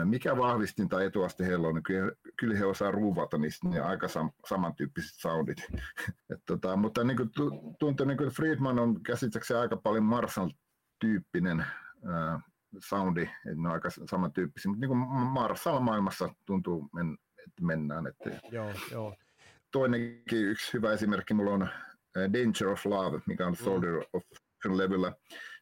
[0.05, 4.09] mikä vahvistin tai etuaste heillä on, niin kyllä, kyllä he osaa ruuvata niistä niin aika
[4.09, 5.59] sam, samantyyppiset soundit.
[6.32, 7.30] Et tota, mutta niin kuin
[7.78, 12.42] tuntuu, niin kuin Friedman on käsittääkseni aika paljon Marshall-tyyppinen äh,
[12.78, 16.90] soundi, että ne on aika samantyyppisiä, mutta niin kuin Marshall-maailmassa tuntuu,
[17.47, 18.07] että mennään.
[18.07, 19.16] Että joo, joo.
[19.72, 21.68] Toinenkin yksi hyvä esimerkki mulla on
[22.16, 23.64] Danger of Love, mikä on mm.
[23.64, 24.06] Soldier mm.
[24.12, 24.22] of
[24.64, 25.12] levyllä.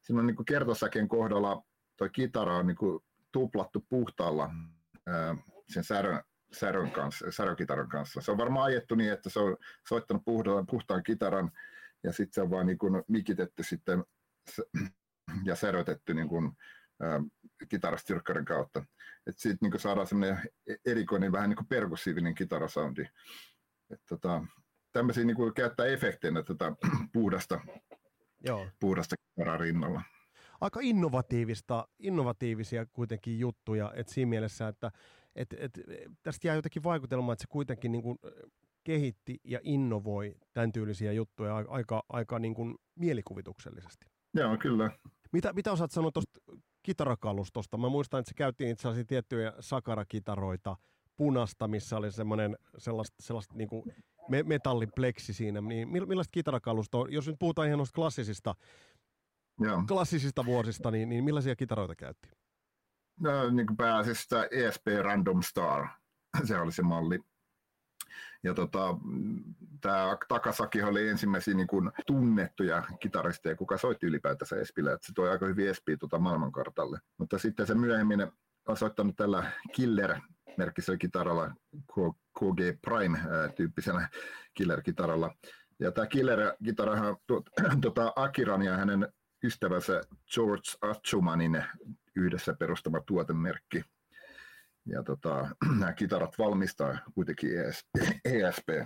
[0.03, 1.63] Siinä on niin kertosäken kohdalla
[1.97, 4.51] tuo kitara on niin kuin tuplattu puhtaalla
[5.07, 5.37] ää,
[5.69, 8.21] sen särön, särön kanssa, särökitaran kanssa.
[8.21, 9.57] Se on varmaan ajettu niin, että se on
[9.89, 11.51] soittanut puhtaan, puhtaan kitaran
[12.05, 14.05] ja sitten se on vaan niin kuin mikitetty sitten
[15.45, 16.53] ja särötetty niin kuin,
[17.69, 18.85] kitarastyrkkarin kautta.
[19.27, 20.41] Että siitä niin saadaan semmoinen
[20.87, 23.03] erikoinen, vähän niin kuin perkussiivinen kitarasoundi.
[23.91, 24.45] Et tota,
[24.95, 26.73] tämmöisiä niin kuin käyttää efekteinä tätä
[27.13, 27.61] puhdasta,
[28.45, 28.67] Joo.
[28.81, 30.03] puhdasta kitaraa rinnalla.
[30.61, 34.93] Aika innovatiivista, innovatiivisia kuitenkin juttuja, että siinä mielessä, että
[35.37, 35.81] et, et,
[36.23, 38.19] tästä jää jotenkin vaikutelma, että se kuitenkin niin kuin
[38.85, 44.07] kehitti ja innovoi tämän tyylisiä juttuja aika, aika niin kuin mielikuvituksellisesti.
[44.35, 44.91] Joo, kyllä.
[45.33, 46.41] Mitä, mitä osaat sanoa tuosta
[46.83, 47.77] kitarakalustosta?
[47.77, 50.77] Mä muistan, että se käytiin itse asiassa tiettyjä sakarakitaroita,
[51.17, 53.85] punasta, missä oli semmoinen sellaista, sellaista niin kuin
[54.29, 58.55] me, metallipleksi siinä, niin millaista kitarakalustoa, jos nyt puhutaan ihan noista klassisista,
[59.61, 59.83] Joo.
[59.89, 62.29] klassisista vuosista, niin, niin millaisia kitaroita käytti?
[63.21, 65.89] No, niin kuin pääasiassa ESP Random Star,
[66.45, 67.21] se oli se malli.
[68.43, 68.97] Ja tota,
[69.81, 75.31] tämä Takasaki oli ensimmäisiä niin kuin tunnettuja kitaristeja, kuka soitti ylipäätänsä Espillä, että se toi
[75.31, 76.99] aika hyvin Espiä tuota maailmankartalle.
[77.19, 78.27] Mutta sitten se myöhemmin
[78.69, 80.21] on soittanut tällä Killer
[80.59, 81.55] merkkisellä kitaralla,
[82.39, 84.09] KG Prime-tyyppisenä
[84.55, 85.35] killer-kitaralla.
[85.79, 87.17] Ja tämä killer-kitarahan
[87.81, 89.09] tuota, Akiran ja hänen
[89.45, 90.01] ystävänsä
[90.35, 91.65] George Achumanin
[92.17, 93.83] yhdessä perustama tuotemerkki.
[94.87, 97.51] Ja tota, nämä kitarat valmistaa kuitenkin
[98.25, 98.69] ESP.
[98.69, 98.81] E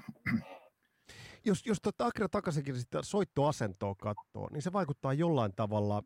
[1.45, 6.03] jos, jos tuota Akira takaisinkin sitä soittoasentoa katsoo, niin se vaikuttaa jollain tavalla,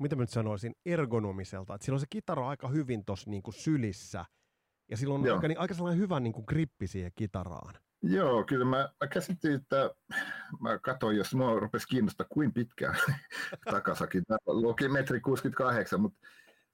[0.00, 1.74] mitä mä nyt sanoisin, ergonomiselta.
[1.74, 4.24] Että silloin se kitara aika hyvin tuossa niinku sylissä–
[4.90, 7.74] ja silloin on aika, niin, aika sellainen hyvä niin kuin grippi siihen kitaraan.
[8.02, 9.90] Joo, kyllä mä, mä käsitin, että
[10.60, 12.94] mä katsoin, jos mua rupesi kiinnostaa kuin pitkään
[13.70, 14.22] takasakin.
[14.46, 16.18] Luki metri 68, mutta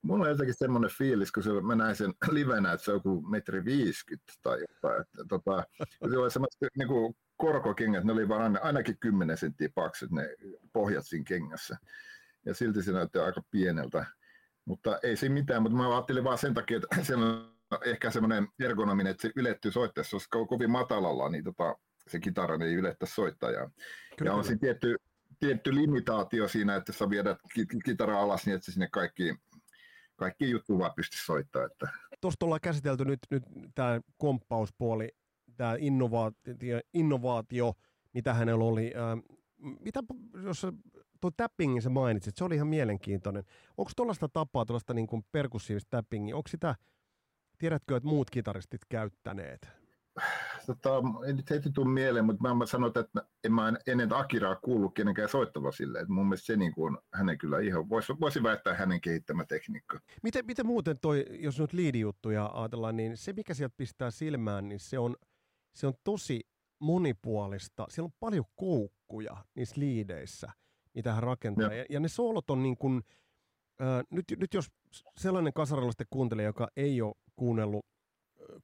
[0.03, 3.23] mulla on jotenkin semmoinen fiilis, kun se, mä näin sen livenä, että se on joku
[3.23, 5.01] metri 50 tai jotain.
[5.01, 5.65] Että, tota,
[6.11, 10.29] se oli semmoista niin kuin korkokengät, ne oli vaan ainakin 10 senttiä paksut ne
[10.73, 11.77] pohjat siinä kengässä.
[12.47, 14.07] Ja silti se näytti aika pieneltä.
[14.65, 18.49] Mutta ei siinä mitään, mutta mä ajattelin vaan sen takia, että siellä on ehkä semmoinen
[18.59, 21.77] ergonominen, että se ylettyy soittaessa, jos on kovin matalalla, niin tota,
[22.09, 23.71] se kitara ei ylettä soittajaa.
[24.17, 24.97] Kyllä, ja on siinä tietty,
[25.41, 27.39] tietty limitaatio siinä, että sä viedät
[27.85, 29.35] kitara alas niin, että se sinne kaikki,
[30.17, 31.65] kaikki juttu vaan pysty soittaa.
[31.65, 31.89] Että.
[32.21, 33.43] Tuosta ollaan käsitelty nyt, nyt
[33.75, 35.09] tämä komppauspuoli,
[35.57, 37.75] tämä innovaatio, innovaatio,
[38.13, 38.93] mitä hänellä oli.
[38.97, 39.17] Ää,
[39.81, 40.03] mitä,
[40.45, 40.67] jos
[41.21, 43.45] tuo tappingin sä mainitsit, se oli ihan mielenkiintoinen.
[43.77, 46.75] Onko tuollaista tapaa, tuollaista niin perkussiivista tappingia, onko sitä
[47.59, 49.69] Tiedätkö, että muut kitaristit käyttäneet?
[50.67, 54.95] Tota, en nyt heti tule mieleen, mutta mä sanon, että en mä ennen Akiraa kuullut
[54.95, 56.03] kenenkään soittava silleen.
[56.03, 60.01] Että mun mielestä se niin kuin, hänen kyllä ihan, voisi, voisi väittää hänen kehittämä tekniikka.
[60.23, 64.81] Miten, miten muuten toi, jos nyt liidijuttuja ajatellaan, niin se mikä sieltä pistää silmään, niin
[64.81, 65.17] se on,
[65.75, 66.41] se on tosi
[66.79, 67.87] monipuolista.
[67.89, 70.53] Siellä on paljon koukkuja niissä liideissä,
[70.95, 71.65] mitä hän rakentaa.
[71.65, 71.75] Joo.
[71.75, 73.03] Ja, ja ne soolot on niin kuin,
[73.81, 74.67] äh, nyt, nyt jos
[75.17, 77.87] sellainen kasarilaisten kuuntelija, joka ei ole kuunnellut,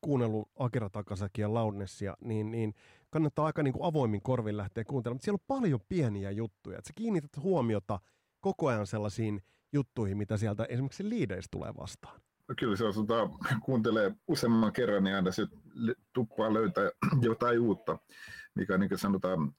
[0.00, 2.74] kuunnellut Akira Takasakia ja Loudnessia, niin, niin
[3.10, 5.16] kannattaa aika niin kuin avoimin korvin lähteä kuuntelemaan.
[5.16, 6.78] Mutta siellä on paljon pieniä juttuja.
[6.78, 8.00] Et sä kiinnität huomiota
[8.40, 12.20] koko ajan sellaisiin juttuihin, mitä sieltä esimerkiksi liideissä tulee vastaan.
[12.48, 13.28] No Kyllä se on, tota,
[13.64, 15.46] kuuntelee useamman kerran, niin aina se
[16.12, 16.90] tuppaa löytää
[17.28, 17.98] jotain uutta,
[18.54, 19.54] mikä on niin sanotaan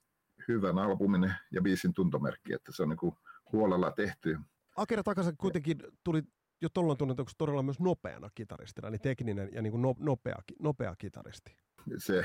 [0.48, 3.14] hyvän albumin ja biisin tuntomerkki, että se on niin kuin
[3.52, 4.38] huolella tehty.
[4.76, 6.22] Akira Takasaki kuitenkin tuli
[6.60, 10.96] jo tuolloin tunnetuksi todella myös nopeana kitaristina, eli tekninen ja niin kuin no, nopea, nopea
[10.98, 11.56] kitaristi.
[11.98, 12.24] Se,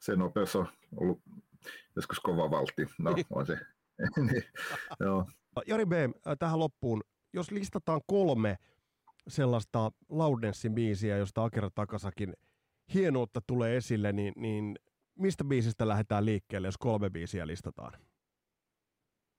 [0.00, 1.22] se nopeus on ollut
[1.96, 2.86] joskus kova valtti.
[2.98, 3.58] No, on se.
[4.16, 4.44] Niin,
[5.00, 5.26] Joo.
[5.66, 7.02] Jari B, äh, tähän loppuun,
[7.32, 8.58] jos listataan kolme
[9.28, 12.34] sellaista Loudnessin biisiä, josta Akira Takasakin
[12.94, 14.78] hienoutta tulee esille, niin, niin
[15.18, 17.92] mistä biisistä lähdetään liikkeelle, jos kolme biisiä listataan?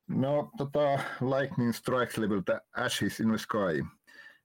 [0.08, 0.80] No, tota,
[1.22, 3.86] Lightning Strikes-levyltä Ashes in the Sky.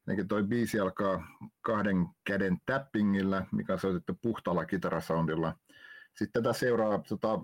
[0.09, 1.23] Eli toi biisi alkaa
[1.61, 5.55] kahden käden tappingilla, mikä on soitettu puhtaalla kitarasoundilla.
[6.15, 7.41] Sitten tätä seuraa tota,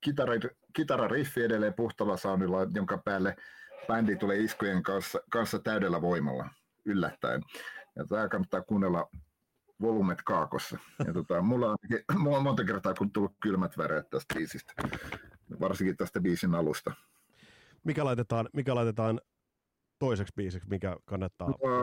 [0.00, 0.32] kitara,
[0.72, 3.36] kitarariffi edelleen puhtaalla soundilla, jonka päälle
[3.86, 6.48] bändi tulee iskujen kanssa, kanssa täydellä voimalla
[6.84, 7.42] yllättäen.
[7.96, 9.10] Ja tämä kannattaa kuunnella
[9.80, 10.78] volumet kaakossa.
[11.06, 14.72] Ja tota, mulla, on, monta kertaa kun tullut kylmät väreet tästä biisistä,
[15.60, 16.92] varsinkin tästä biisin alusta.
[17.88, 19.20] Mikä laitetaan, mikä laitetaan
[19.98, 21.48] toiseksi biisiksi, mikä kannattaa?
[21.48, 21.82] Uh,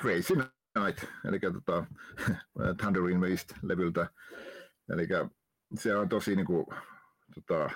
[0.00, 0.34] Crazy
[0.78, 1.84] Night, eli tota,
[2.80, 4.06] Thunder in Waste-levyltä.
[4.92, 5.08] Eli
[5.74, 6.72] se on tosi niinku,
[7.34, 7.70] tota,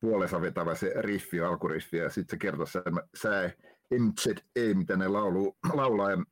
[0.00, 2.82] puolensa vetävä se riffi, alkuriffi, ja sitten se kertoo sen
[3.16, 3.50] sää
[3.98, 6.10] MZE, mitä ne laulu, laulaa.
[6.10, 6.24] Ja,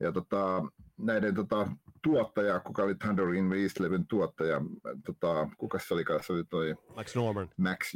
[0.00, 0.62] ja tota,
[0.98, 1.68] näiden tota,
[2.02, 4.60] tuottaja, kuka oli Thunder in Waste-levyn tuottaja,
[5.06, 7.50] tota, kuka se oli, se oli toi Max Norman.
[7.56, 7.94] Max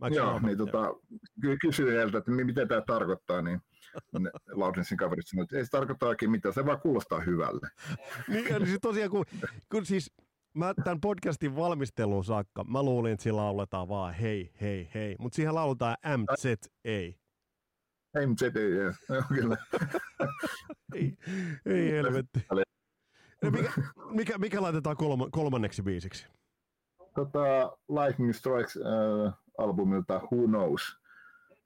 [0.00, 0.48] Max Joo, Norman.
[0.48, 0.94] niin tota,
[1.40, 3.60] ky- kysyin heiltä, että mi- mitä tämä tarkoittaa, niin
[4.52, 7.68] Laudensin kaverit sanoivat, että ei se tarkoita oikein mitään, se vaan kuulostaa hyvälle.
[8.28, 9.24] Niin, eli siis tosiaan, kun,
[9.72, 10.12] kun siis
[10.54, 15.36] mä tämän podcastin valmisteluun saakka, mä luulin, että siinä lauletaan vaan hei, hei, hei, mutta
[15.36, 16.68] siihen lauletaan MZA.
[16.84, 17.16] Ei,
[18.14, 18.70] ei,
[19.08, 19.56] joo, kyllä.
[20.94, 21.16] Ei,
[21.66, 22.46] ei helvetti.
[23.42, 23.72] No mikä,
[24.10, 26.26] mikä, mikä laitetaan kolma, kolmanneksi biisiksi?
[27.14, 30.96] Tota, Lightning Strikes äh, albumilta Who Knows.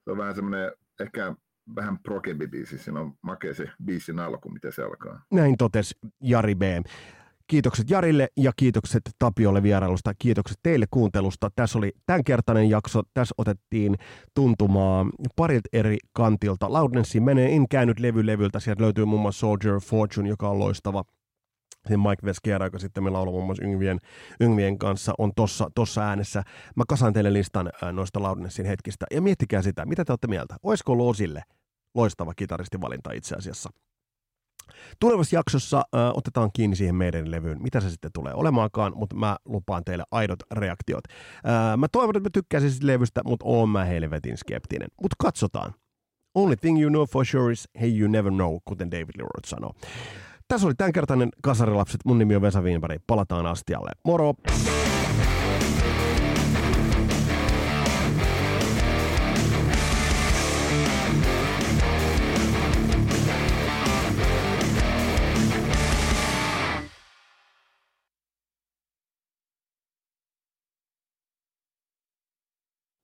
[0.03, 1.35] Se on vähän semmoinen ehkä
[1.75, 5.25] vähän prokempi biisi, siinä on makea se biisin alku, miten se alkaa.
[5.31, 6.61] Näin totesi Jari B.
[7.47, 10.13] Kiitokset Jarille ja kiitokset Tapiolle vierailusta.
[10.19, 11.49] Kiitokset teille kuuntelusta.
[11.55, 13.01] Tässä oli tämänkertainen jakso.
[13.13, 13.95] Tässä otettiin
[14.33, 16.73] tuntumaa parit eri kantilta.
[16.73, 18.59] Loudnessi menee in käynyt levy levyltä.
[18.59, 21.03] Sieltä löytyy muun muassa Soldier Fortune, joka on loistava.
[21.87, 23.99] Sen Mike Veskiera, joka sitten me laulaa muun muassa Yngvien,
[24.39, 26.43] Yngvien kanssa, on tossa, tossa äänessä.
[26.75, 29.05] Mä kasaan teille listan ää, noista Loudnessin hetkistä.
[29.11, 30.55] Ja miettikää sitä, mitä te olette mieltä?
[30.63, 31.43] Olisiko ollut Osille
[31.95, 33.69] loistava kitaristivalinta itse asiassa?
[34.99, 39.37] Tulevassa jaksossa äh, otetaan kiinni siihen meidän levyyn, mitä se sitten tulee olemaankaan, mutta mä
[39.45, 41.03] lupaan teille aidot reaktiot.
[41.09, 44.87] Äh, mä toivon, että mä tykkäisin siitä levystä, mutta oon mä helvetin skeptinen.
[45.01, 45.73] Mutta katsotaan.
[46.35, 49.73] Only thing you know for sure is hey you never know, kuten David Lee sanoo.
[50.51, 52.01] Tässä oli tämänkertainen Kasarilapset.
[52.05, 53.01] Mun nimi on Vesa Wienberg.
[53.07, 53.91] Palataan astialle.
[54.05, 54.33] Moro!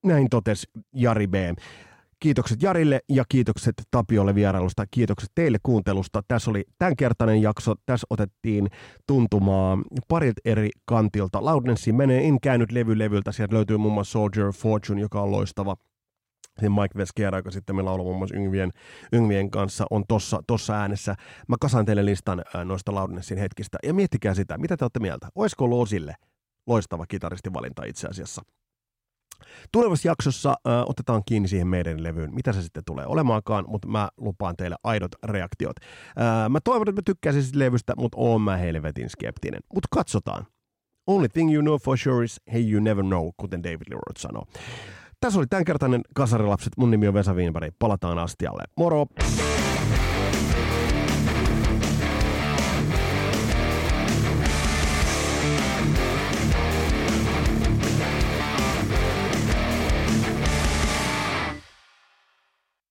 [0.04, 1.34] Näin totesi Jari B.
[2.20, 4.84] Kiitokset Jarille ja kiitokset Tapiolle vierailusta.
[4.90, 6.22] Kiitokset teille kuuntelusta.
[6.28, 7.74] Tässä oli tämänkertainen jakso.
[7.86, 8.68] Tässä otettiin
[9.06, 11.44] tuntumaa parit eri kantilta.
[11.44, 13.32] Loudnessi menee in käynyt levy levyltä.
[13.32, 15.76] Sieltä löytyy muun muassa Soldier Fortune, joka on loistava.
[16.60, 18.72] Sen Mike Veskiera, joka sitten me laulaa muun muassa Yngvien,
[19.12, 21.14] Yngvien kanssa, on tossa, tossa äänessä.
[21.48, 23.78] Mä kasaan teille listan ää, noista Loudnessin hetkistä.
[23.82, 25.28] Ja miettikää sitä, mitä te olette mieltä?
[25.34, 26.14] Olisiko ollut Osille
[26.66, 28.42] loistava kitaristivalinta itse asiassa?
[29.72, 34.08] Tulevassa jaksossa äh, otetaan kiinni siihen meidän levyyn, mitä se sitten tulee olemaankaan, mutta mä
[34.16, 35.76] lupaan teille aidot reaktiot.
[35.80, 39.60] Äh, mä toivon, että mä tykkäisin siitä levystä, mutta oon mä helvetin skeptinen.
[39.74, 40.46] Mutta katsotaan.
[41.06, 44.20] Only thing you know for sure is hey you never know, kuten David Lee Roth
[44.20, 44.46] sanoo.
[45.20, 46.72] Tässä oli tämänkertainen Kasarilapset.
[46.76, 47.74] Mun nimi on Vesa Wienberg.
[47.78, 48.62] Palataan astialle.
[48.76, 49.06] Moro!